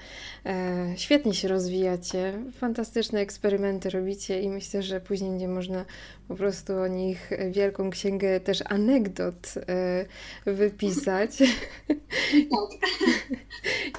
e, 0.45 0.93
świetnie 0.97 1.33
się 1.33 1.47
rozwijacie, 1.47 2.33
fantastyczne 2.59 3.19
eksperymenty 3.19 3.89
robicie 3.89 4.41
i 4.41 4.49
myślę, 4.49 4.83
że 4.83 5.01
później 5.01 5.29
będzie 5.29 5.47
można 5.47 5.85
po 6.27 6.35
prostu 6.35 6.77
o 6.77 6.87
nich 6.87 7.31
wielką 7.51 7.89
księgę 7.89 8.39
też 8.39 8.63
anegdot 8.65 9.53
e, 9.67 10.05
wypisać. 10.45 11.31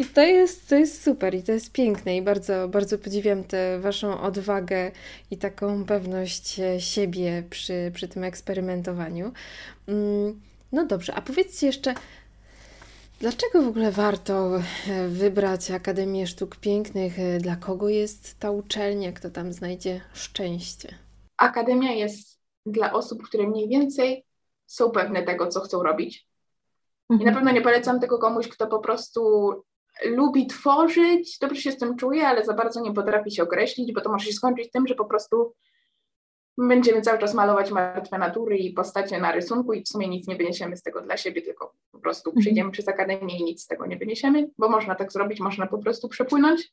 I 0.00 0.05
to 0.05 0.22
jest, 0.22 0.68
to 0.68 0.76
jest 0.76 1.02
super 1.02 1.35
i 1.35 1.42
to 1.42 1.52
jest 1.52 1.72
piękne 1.72 2.16
i 2.16 2.22
bardzo, 2.22 2.68
bardzo 2.68 2.98
podziwiam 2.98 3.44
tę 3.44 3.81
Waszą 3.81 4.20
odwagę 4.20 4.90
i 5.31 5.37
taką 5.37 5.85
pewność 5.85 6.61
siebie 6.79 7.42
przy, 7.50 7.90
przy 7.94 8.09
tym 8.09 8.24
eksperymentowaniu. 8.24 9.33
Mm, 9.88 10.40
no 10.77 10.87
dobrze, 10.87 11.15
a 11.15 11.23
powiedzcie 11.23 11.67
jeszcze, 11.67 11.95
dlaczego 13.21 13.62
w 13.62 13.69
ogóle 13.69 13.93
warto 13.93 14.57
e, 14.57 15.09
wybrać 15.09 15.71
Akademię 15.71 16.27
Sztuk 16.27 16.57
Pięknych? 16.57 17.19
E, 17.19 17.39
dla 17.39 17.57
kogo 17.57 17.89
jest 17.89 18.39
ta 18.39 18.51
uczelnia? 18.51 19.12
Kto 19.12 19.31
tam 19.31 19.53
znajdzie 19.53 20.01
szczęście? 20.15 20.89
Akademia 21.37 21.93
jest 21.93 22.41
dla 22.67 22.93
osób, 22.93 23.23
które 23.23 23.47
mniej 23.47 23.69
więcej 23.69 24.25
są 24.67 24.91
pewne 24.91 25.23
tego, 25.23 25.47
co 25.47 25.61
chcą 25.61 25.83
robić. 25.83 26.29
I 27.11 27.12
na 27.12 27.19
mhm. 27.19 27.35
pewno 27.35 27.51
nie 27.51 27.61
polecam 27.61 28.01
tego 28.01 28.19
komuś, 28.19 28.49
kto 28.49 28.67
po 28.67 28.79
prostu 28.79 29.53
lubi 30.05 30.47
tworzyć, 30.47 31.39
dobrze 31.39 31.61
się 31.61 31.73
z 31.73 31.79
tym 31.79 31.97
czuje, 31.97 32.29
ale 32.29 32.45
za 32.45 32.55
bardzo 32.55 32.81
nie 32.81 32.93
potrafi 32.93 33.31
się 33.31 33.43
określić, 33.43 33.93
bo 33.93 34.01
to 34.01 34.11
może 34.11 34.27
się 34.27 34.33
skończyć 34.33 34.71
tym, 34.71 34.87
że 34.87 34.95
po 34.95 35.05
prostu 35.05 35.55
będziemy 36.59 37.03
cały 37.03 37.19
czas 37.19 37.35
malować 37.35 37.71
martwe 37.71 38.19
natury 38.19 38.57
i 38.57 38.73
postacie 38.73 39.21
na 39.21 39.33
rysunku 39.33 39.73
i 39.73 39.83
w 39.83 39.88
sumie 39.88 40.09
nic 40.09 40.27
nie 40.27 40.37
wyniesiemy 40.37 40.77
z 40.77 40.83
tego 40.83 41.01
dla 41.01 41.16
siebie, 41.16 41.42
tylko 41.42 41.75
po 41.92 41.99
prostu 41.99 42.31
mhm. 42.31 42.40
przyjdziemy 42.40 42.71
przez 42.71 42.88
akademię 42.88 43.38
i 43.38 43.45
nic 43.45 43.62
z 43.62 43.66
tego 43.66 43.87
nie 43.87 43.97
wyniesiemy, 43.97 44.51
bo 44.59 44.69
można 44.69 44.95
tak 44.95 45.12
zrobić, 45.12 45.40
można 45.40 45.66
po 45.66 45.79
prostu 45.79 46.09
przepłynąć. 46.09 46.73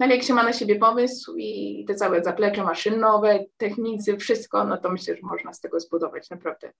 No 0.00 0.06
ale 0.06 0.14
jak 0.14 0.24
się 0.24 0.34
ma 0.34 0.42
na 0.42 0.52
siebie 0.52 0.76
pomysł 0.76 1.34
i 1.36 1.84
te 1.88 1.94
całe 1.94 2.22
zaplecze 2.22 2.64
maszynowe, 2.64 3.44
technicy, 3.56 4.16
wszystko, 4.16 4.64
no 4.64 4.78
to 4.78 4.90
myślę, 4.90 5.16
że 5.16 5.22
można 5.22 5.52
z 5.52 5.60
tego 5.60 5.80
zbudować 5.80 6.30
naprawdę 6.30 6.72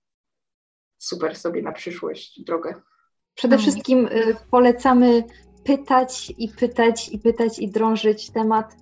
super 0.98 1.36
sobie 1.36 1.62
na 1.62 1.72
przyszłość 1.72 2.40
drogę. 2.44 2.74
Przede 3.34 3.56
mhm. 3.56 3.70
wszystkim 3.72 4.06
y, 4.06 4.36
polecamy 4.50 5.24
pytać 5.64 6.32
i 6.38 6.48
pytać 6.48 7.08
i 7.08 7.18
pytać 7.18 7.58
i 7.58 7.68
drążyć 7.68 8.30
temat, 8.30 8.72
y, 8.72 8.78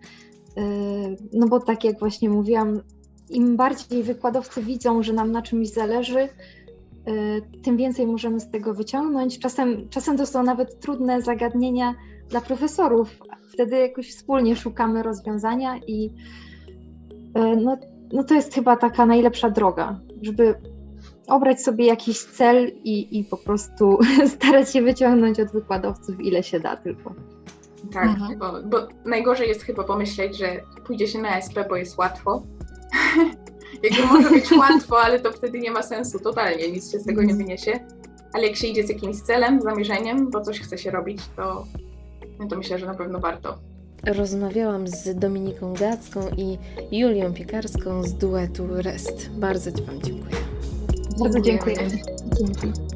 no 1.33 1.49
bo 1.49 1.61
tak 1.61 1.85
jak 1.85 1.99
właśnie 1.99 2.31
mówiłam, 2.31 2.83
im 3.31 3.57
bardziej 3.57 4.03
wykładowcy 4.03 4.63
widzą, 4.63 5.03
że 5.03 5.13
nam 5.13 5.33
na 5.33 5.43
czymś 5.43 5.69
zależy, 5.69 6.19
y, 6.21 6.29
tym 7.63 7.77
więcej 7.77 8.07
możemy 8.07 8.41
z 8.41 8.51
tego 8.51 8.75
wyciągnąć. 8.75 9.39
Czasem, 9.39 9.89
czasem 9.89 10.17
to 10.17 10.27
są 10.27 10.43
nawet 10.43 10.81
trudne 10.81 11.23
zagadnienia 11.23 11.95
dla 12.29 12.41
profesorów. 12.41 13.19
Wtedy 13.53 13.79
jakoś 13.79 14.11
wspólnie 14.11 14.57
szukamy 14.57 15.03
rozwiązania 15.03 15.79
i 15.87 16.07
y, 16.07 17.57
no, 17.57 17.77
no 18.13 18.25
to 18.25 18.35
jest 18.35 18.55
chyba 18.55 18.77
taka 18.77 19.07
najlepsza 19.07 19.51
droga, 19.51 20.01
żeby 20.23 20.55
obrać 21.27 21.63
sobie 21.63 21.87
jakiś 21.87 22.25
cel 22.25 22.73
i, 22.85 23.19
i 23.19 23.25
po 23.25 23.37
prostu 23.37 23.99
starać 24.37 24.73
się 24.73 24.83
wyciągnąć 24.83 25.41
od 25.41 25.53
wykładowców 25.53 26.21
ile 26.21 26.43
się 26.43 26.61
da 26.61 26.77
tylko. 26.77 27.15
Tak, 27.93 28.05
mhm. 28.05 28.39
bo, 28.39 28.53
bo 28.65 28.89
najgorzej 29.05 29.49
jest 29.49 29.63
chyba 29.63 29.85
pomyśleć, 29.85 30.39
że 30.39 30.61
pójdzie 30.87 31.07
się 31.07 31.19
na 31.19 31.39
SP, 31.47 31.57
bo 31.69 31.77
jest 31.77 31.99
łatwo, 31.99 32.43
jakby 33.83 34.07
może 34.07 34.31
być 34.31 34.53
łatwo, 34.53 35.01
ale 35.01 35.21
to 35.21 35.33
wtedy 35.33 35.59
nie 35.61 35.71
ma 35.71 35.83
sensu 35.83 36.19
totalnie, 36.19 36.73
nic 36.73 36.93
się 36.93 36.99
z 36.99 37.05
tego 37.05 37.23
nie 37.23 37.35
wyniesie. 37.35 37.81
Ale 38.33 38.47
jak 38.47 38.57
się 38.57 38.67
idzie 38.67 38.87
z 38.87 38.89
jakimś 38.89 39.17
celem, 39.17 39.63
zamierzeniem, 39.63 40.31
bo 40.31 40.41
coś 40.41 40.61
chce 40.61 40.79
się 40.79 40.91
robić, 40.91 41.21
to, 41.37 41.67
no 42.39 42.49
to 42.49 42.57
myślę, 42.57 42.79
że 42.79 42.87
na 42.87 42.95
pewno 42.95 43.21
warto. 43.21 43.59
Rozmawiałam 44.07 44.89
z 44.89 45.19
Dominiką 45.19 45.75
Gacką 45.75 46.21
i 46.37 46.59
Julią 46.93 47.35
Piekarską 47.35 48.03
z 48.03 48.15
duetu 48.15 48.67
REST. 48.71 49.31
Bardzo 49.31 49.73
Ci 49.73 49.83
Wam 49.83 50.03
dziękuję. 50.03 50.37
Bardzo 51.21 51.41
dziękuję. 51.41 51.77
dziękuję. 51.77 52.17
Dzięki. 52.39 52.96